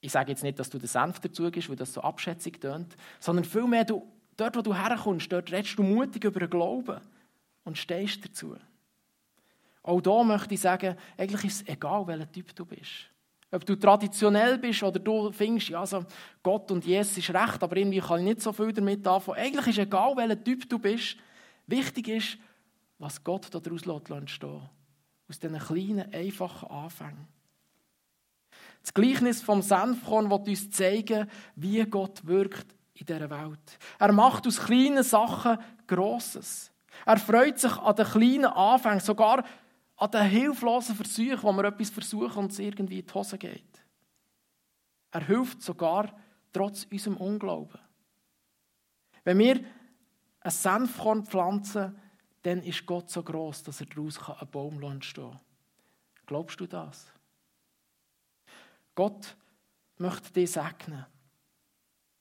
Ich 0.00 0.10
sage 0.10 0.32
jetzt 0.32 0.42
nicht, 0.42 0.58
dass 0.58 0.70
du 0.70 0.78
der 0.78 0.88
Senf 0.88 1.20
dazu 1.20 1.48
bist, 1.50 1.68
weil 1.68 1.76
das 1.76 1.92
so 1.92 2.00
abschätzig 2.00 2.58
tönt, 2.58 2.96
sondern 3.20 3.44
vielmehr, 3.44 3.84
du, 3.84 4.10
dort, 4.38 4.56
wo 4.56 4.62
du 4.62 4.74
herkommst, 4.74 5.30
dort 5.30 5.52
redest 5.52 5.78
du 5.78 5.82
mutig 5.82 6.24
über 6.24 6.40
den 6.40 6.48
Glauben 6.48 7.00
und 7.64 7.76
stehst 7.76 8.24
dazu. 8.24 8.56
Auch 9.82 10.00
da 10.00 10.24
möchte 10.24 10.54
ich 10.54 10.60
sagen, 10.60 10.96
eigentlich 11.18 11.44
ist 11.44 11.62
es 11.62 11.68
egal, 11.68 12.06
welcher 12.06 12.32
Typ 12.32 12.54
du 12.56 12.64
bist. 12.64 13.10
Ob 13.50 13.66
du 13.66 13.76
traditionell 13.76 14.56
bist 14.56 14.82
oder 14.82 14.98
du 14.98 15.30
findest, 15.32 15.68
ja, 15.68 15.80
also 15.80 16.06
Gott 16.42 16.70
und 16.70 16.86
Jesus 16.86 17.18
ist 17.18 17.28
recht, 17.28 17.62
aber 17.62 17.76
irgendwie 17.76 18.00
kann 18.00 18.20
ich 18.20 18.24
nicht 18.24 18.40
so 18.40 18.54
viel 18.54 18.72
damit 18.72 19.06
anfangen. 19.06 19.38
Eigentlich 19.38 19.66
ist 19.66 19.78
es 19.78 19.84
egal, 19.84 20.16
welcher 20.16 20.42
Typ 20.42 20.66
du 20.66 20.78
bist. 20.78 21.18
Wichtig 21.66 22.08
ist, 22.08 22.38
was 22.98 23.22
Gott 23.22 23.50
daraus 23.52 23.82
entstehen 24.08 24.70
Aus 25.32 25.38
diesen 25.38 25.58
kleinen, 25.58 26.12
einfachen 26.12 26.68
Anfängen. 26.68 27.26
Das 28.82 28.92
Gleichnis 28.92 29.40
vom 29.40 29.62
Senfkorn 29.62 30.28
wird 30.28 30.46
uns 30.46 30.70
zeigen, 30.70 31.26
wie 31.56 31.82
Gott 31.86 32.26
wirkt 32.26 32.76
in 32.92 33.06
dieser 33.06 33.30
Welt. 33.30 33.78
Er 33.98 34.12
macht 34.12 34.46
aus 34.46 34.60
kleinen 34.60 35.02
Sachen 35.02 35.56
Grosses. 35.86 36.70
Er 37.06 37.16
freut 37.16 37.58
sich 37.58 37.74
an 37.78 37.96
den 37.96 38.04
kleinen 38.04 38.44
Anfängen, 38.44 39.00
sogar 39.00 39.42
an 39.96 40.10
den 40.10 40.26
hilflosen 40.26 40.96
Versuchen, 40.96 41.42
wo 41.42 41.52
wir 41.54 41.64
etwas 41.64 41.88
versuchen 41.88 42.36
und 42.36 42.52
es 42.52 42.58
irgendwie 42.58 42.98
in 42.98 43.06
die 43.06 43.14
Hose 43.14 43.38
geht. 43.38 43.82
Er 45.12 45.24
hilft 45.24 45.62
sogar 45.62 46.14
trotz 46.52 46.84
unserem 46.92 47.16
Unglauben. 47.16 47.80
Wenn 49.24 49.38
wir 49.38 49.64
ein 50.40 50.50
Senfkorn 50.50 51.24
pflanzen, 51.24 51.96
dann 52.42 52.62
ist 52.62 52.86
Gott 52.86 53.10
so 53.10 53.22
groß, 53.22 53.62
dass 53.62 53.80
er 53.80 53.86
daraus 53.86 54.18
ein 54.28 54.48
Baum 54.50 54.82
entstehen 54.82 55.30
kann. 55.30 55.40
Glaubst 56.26 56.60
du 56.60 56.66
das? 56.66 57.12
Gott 58.94 59.36
möchte 59.98 60.32
dich 60.32 60.50
segnen. 60.50 61.06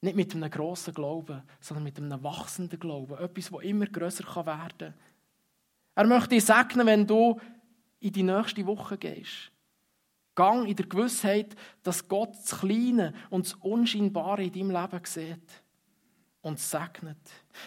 Nicht 0.02 0.16
mit 0.16 0.34
einem 0.34 0.50
grossen 0.50 0.94
Glauben, 0.94 1.44
sondern 1.60 1.84
mit 1.84 1.98
einem 1.98 2.24
wachsenden 2.24 2.80
Glauben. 2.80 3.18
Etwas, 3.18 3.52
das 3.52 3.64
immer 3.64 3.86
grösser 3.86 4.46
werden 4.46 4.78
kann. 4.78 4.94
Er 5.96 6.08
möchte 6.08 6.30
dich 6.30 6.46
segnen, 6.46 6.88
wenn 6.88 7.06
du 7.06 7.40
in 8.00 8.14
die 8.14 8.24
nächste 8.24 8.66
Woche 8.66 8.98
gehst. 8.98 9.52
Gang 10.34 10.68
in 10.68 10.76
der 10.76 10.88
Gewissheit, 10.88 11.56
dass 11.84 12.08
Gott 12.08 12.34
das 12.34 12.60
Kleine 12.60 13.14
und 13.30 13.46
das 13.46 13.54
Unscheinbare 13.56 14.44
in 14.44 14.52
deinem 14.52 14.72
Leben 14.72 15.06
sieht 15.06 15.64
und 16.42 16.60
segnet. 16.60 17.20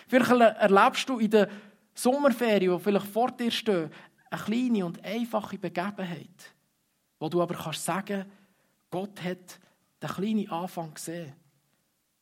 Vielleicht 0.09 0.31
erlebst 0.31 1.09
du 1.09 1.19
in 1.19 1.31
der 1.31 1.49
Sommerferien, 1.95 2.77
die 2.77 2.83
vielleicht 2.83 3.07
vor 3.07 3.31
dir 3.31 3.51
stehen, 3.51 3.91
eine 4.31 4.43
kleine 4.43 4.87
und 4.87 5.05
einfache 5.05 5.59
Begebenheit, 5.59 6.55
wo 7.19 7.29
du 7.29 7.41
aber 7.41 7.55
kannst 7.55 7.85
sagen, 7.85 8.25
Gott 8.91 9.23
hat 9.23 9.61
den 10.03 10.11
kleinen 10.11 10.51
Anfang 10.51 10.93
gesehen 10.93 11.33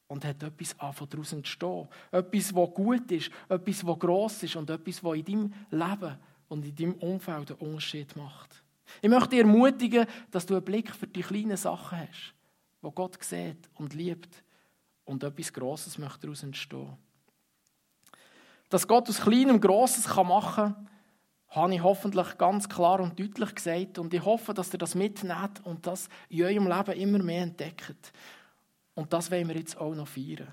und 0.08 0.24
hat 0.24 0.42
etwas 0.42 0.78
anfangen 0.78 1.10
daraus 1.10 1.32
entstehen. 1.32 1.88
Etwas, 2.10 2.54
was 2.54 2.74
gut 2.74 3.10
ist, 3.10 3.30
etwas, 3.48 3.86
was 3.86 3.98
gross 3.98 4.42
ist 4.42 4.56
und 4.56 4.68
etwas, 4.68 5.02
was 5.02 5.16
in 5.16 5.24
deinem 5.24 5.54
Leben 5.70 6.18
und 6.48 6.64
in 6.66 6.74
deinem 6.74 6.94
Umfeld 6.94 7.50
einen 7.50 7.60
Unterschied 7.60 8.14
macht. 8.14 8.62
Ich 9.00 9.08
möchte 9.08 9.30
dich 9.30 9.38
ermutigen, 9.38 10.06
dass 10.30 10.44
du 10.44 10.54
einen 10.54 10.64
Blick 10.64 10.94
für 10.94 11.06
die 11.06 11.22
kleinen 11.22 11.56
Sachen 11.56 11.98
hast, 11.98 12.34
die 12.82 12.90
Gott 12.94 13.22
sieht 13.24 13.70
und 13.74 13.94
liebt 13.94 14.44
und 15.04 15.24
etwas 15.24 15.52
Grosses 15.52 15.96
möchte 15.96 16.20
daraus 16.20 16.42
entstehen. 16.42 16.96
Dass 18.72 18.88
Gott 18.88 19.06
aus 19.10 19.20
Kleinem 19.20 19.60
Grosses 19.60 20.06
machen 20.16 20.74
kann, 20.74 20.88
habe 21.50 21.74
ich 21.74 21.82
hoffentlich 21.82 22.38
ganz 22.38 22.66
klar 22.70 23.00
und 23.00 23.20
deutlich 23.20 23.54
gesagt. 23.54 23.98
Und 23.98 24.14
ich 24.14 24.24
hoffe, 24.24 24.54
dass 24.54 24.72
ihr 24.72 24.78
das 24.78 24.94
mitnehmt 24.94 25.60
und 25.64 25.86
das 25.86 26.08
in 26.30 26.44
eurem 26.44 26.66
Leben 26.66 26.98
immer 26.98 27.22
mehr 27.22 27.42
entdeckt. 27.42 28.14
Und 28.94 29.12
das 29.12 29.30
wollen 29.30 29.48
wir 29.48 29.56
jetzt 29.56 29.76
auch 29.76 29.94
noch 29.94 30.08
feiern. 30.08 30.48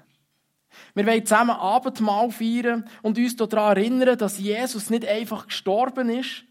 Wir 0.94 1.06
wollen 1.06 1.26
zusammen 1.26 1.52
Abendmahl 1.56 2.30
feiern 2.30 2.90
und 3.04 3.18
uns 3.18 3.38
daran 3.38 3.78
erinnern, 3.78 4.18
dass 4.18 4.38
Jesus 4.38 4.90
nicht 4.90 5.08
einfach 5.08 5.48
gestorben 5.48 6.10
ist, 6.10 6.44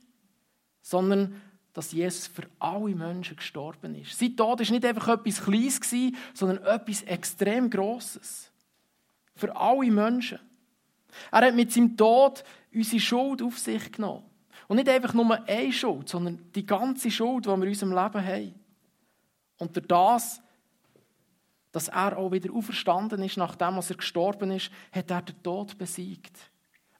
sondern 0.81 1.39
dass 1.75 1.93
Jesus 1.93 2.29
für 2.29 2.45
alle 2.59 2.95
Menschen 2.95 3.37
gestorben 3.37 3.95
ist. 3.95 4.19
Sein 4.19 4.35
Tod 4.35 4.61
war 4.61 4.73
nicht 4.73 4.87
einfach 4.87 5.09
etwas 5.09 5.45
Kleines, 5.45 5.81
sondern 6.33 6.65
etwas 6.65 7.03
extrem 7.03 7.69
Grosses. 7.69 8.51
Für 9.35 9.55
alle 9.55 9.91
Menschen. 9.91 10.39
Er 11.31 11.47
hat 11.47 11.55
mit 11.55 11.73
seinem 11.73 11.97
Tod 11.97 12.45
unsere 12.73 13.01
Schuld 13.01 13.43
auf 13.43 13.59
sich 13.59 13.93
genommen. 13.93 14.25
Und 14.67 14.77
nicht 14.77 14.89
einfach 14.89 15.15
nur 15.15 15.43
eine 15.49 15.73
Schuld, 15.73 16.09
sondern 16.09 16.51
die 16.55 16.67
ganze 16.67 17.11
Schuld, 17.11 17.47
die 17.47 17.49
wir 17.49 17.55
in 17.55 17.69
unserem 17.69 17.93
Leben 17.93 18.27
haben. 18.27 18.55
Und 19.59 19.75
durch 19.75 19.87
das, 19.87 20.43
dass 21.73 21.89
er 21.89 22.17
auch 22.17 22.31
wieder 22.31 22.53
auferstanden 22.53 23.23
ist, 23.23 23.37
nachdem 23.37 23.77
er 23.77 23.83
gestorben 23.83 24.51
ist, 24.51 24.71
hat 24.93 25.11
er 25.11 25.23
den 25.23 25.43
Tod 25.43 25.79
besiegt. 25.79 26.37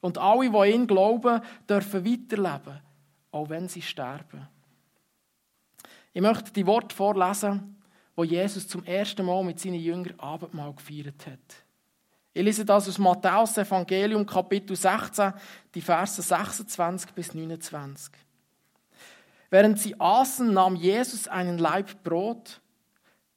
Und 0.01 0.17
alle, 0.17 0.49
die 0.49 0.57
an 0.57 0.67
ihn 0.67 0.87
glauben, 0.87 1.41
dürfen 1.69 2.05
weiterleben, 2.05 2.79
auch 3.31 3.49
wenn 3.49 3.67
sie 3.67 3.81
sterben. 3.81 4.47
Ich 6.13 6.21
möchte 6.21 6.51
die 6.51 6.65
Worte 6.65 6.95
vorlesen, 6.95 7.77
wo 8.15 8.23
Jesus 8.23 8.67
zum 8.67 8.83
ersten 8.83 9.25
Mal 9.25 9.43
mit 9.43 9.59
seinen 9.59 9.79
Jüngern 9.79 10.19
Abendmahl 10.19 10.73
gefeiert 10.73 11.27
hat. 11.27 11.65
Ich 12.33 12.43
lese 12.43 12.63
das 12.63 12.87
aus 12.87 12.97
Matthäus 12.99 13.57
Evangelium 13.57 14.25
Kapitel 14.25 14.75
16, 14.75 15.33
die 15.73 15.81
Verse 15.81 16.21
26 16.21 17.11
bis 17.13 17.33
29. 17.33 18.13
Während 19.49 19.79
sie 19.79 19.99
aßen, 19.99 20.53
nahm 20.53 20.75
Jesus 20.75 21.27
einen 21.27 21.57
Laib 21.57 22.03
Brot, 22.03 22.61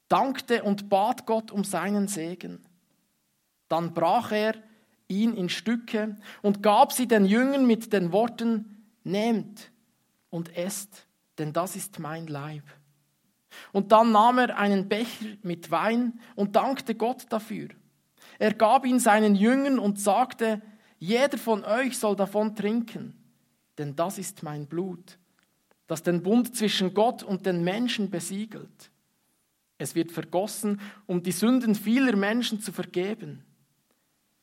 dankte 0.07 0.61
und 0.61 0.89
bat 0.89 1.25
Gott 1.25 1.51
um 1.51 1.63
seinen 1.63 2.07
Segen. 2.07 2.63
Dann 3.67 3.95
brach 3.95 4.31
er 4.31 4.53
ihn 5.07 5.33
in 5.33 5.49
Stücke 5.49 6.15
und 6.43 6.61
gab 6.61 6.93
sie 6.93 7.07
den 7.07 7.25
Jüngern 7.25 7.65
mit 7.65 7.93
den 7.93 8.11
Worten, 8.11 8.85
nehmt 9.03 9.71
und 10.29 10.55
esst, 10.55 11.07
denn 11.39 11.51
das 11.51 11.75
ist 11.75 11.97
mein 11.97 12.27
Leib. 12.27 12.63
Und 13.71 13.91
dann 13.91 14.11
nahm 14.11 14.37
er 14.37 14.57
einen 14.57 14.87
Becher 14.87 15.35
mit 15.41 15.71
Wein 15.71 16.19
und 16.35 16.55
dankte 16.55 16.93
Gott 16.93 17.25
dafür. 17.29 17.69
Er 18.39 18.53
gab 18.53 18.85
ihn 18.85 18.99
seinen 18.99 19.35
Jüngern 19.35 19.79
und 19.79 19.99
sagte, 19.99 20.61
jeder 20.99 21.37
von 21.37 21.63
euch 21.65 21.97
soll 21.97 22.15
davon 22.15 22.55
trinken, 22.55 23.13
denn 23.77 23.95
das 23.95 24.17
ist 24.17 24.43
mein 24.43 24.67
Blut, 24.67 25.17
das 25.87 26.03
den 26.03 26.23
Bund 26.23 26.55
zwischen 26.55 26.93
Gott 26.93 27.23
und 27.23 27.45
den 27.45 27.63
Menschen 27.63 28.09
besiegelt. 28.09 28.91
Es 29.77 29.95
wird 29.95 30.11
vergossen, 30.11 30.79
um 31.05 31.21
die 31.21 31.31
Sünden 31.31 31.75
vieler 31.75 32.15
Menschen 32.15 32.61
zu 32.61 32.71
vergeben. 32.71 33.43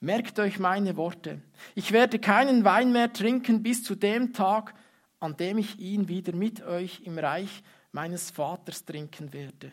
Merkt 0.00 0.38
euch 0.38 0.58
meine 0.58 0.96
Worte. 0.96 1.40
Ich 1.74 1.92
werde 1.92 2.18
keinen 2.18 2.64
Wein 2.64 2.92
mehr 2.92 3.12
trinken 3.12 3.62
bis 3.62 3.82
zu 3.82 3.94
dem 3.94 4.32
Tag, 4.32 4.74
an 5.18 5.36
dem 5.36 5.58
ich 5.58 5.78
ihn 5.78 6.08
wieder 6.08 6.34
mit 6.34 6.62
euch 6.62 7.00
im 7.04 7.18
Reich 7.18 7.62
meines 7.92 8.30
Vaters 8.30 8.84
trinken 8.84 9.32
werde. 9.32 9.72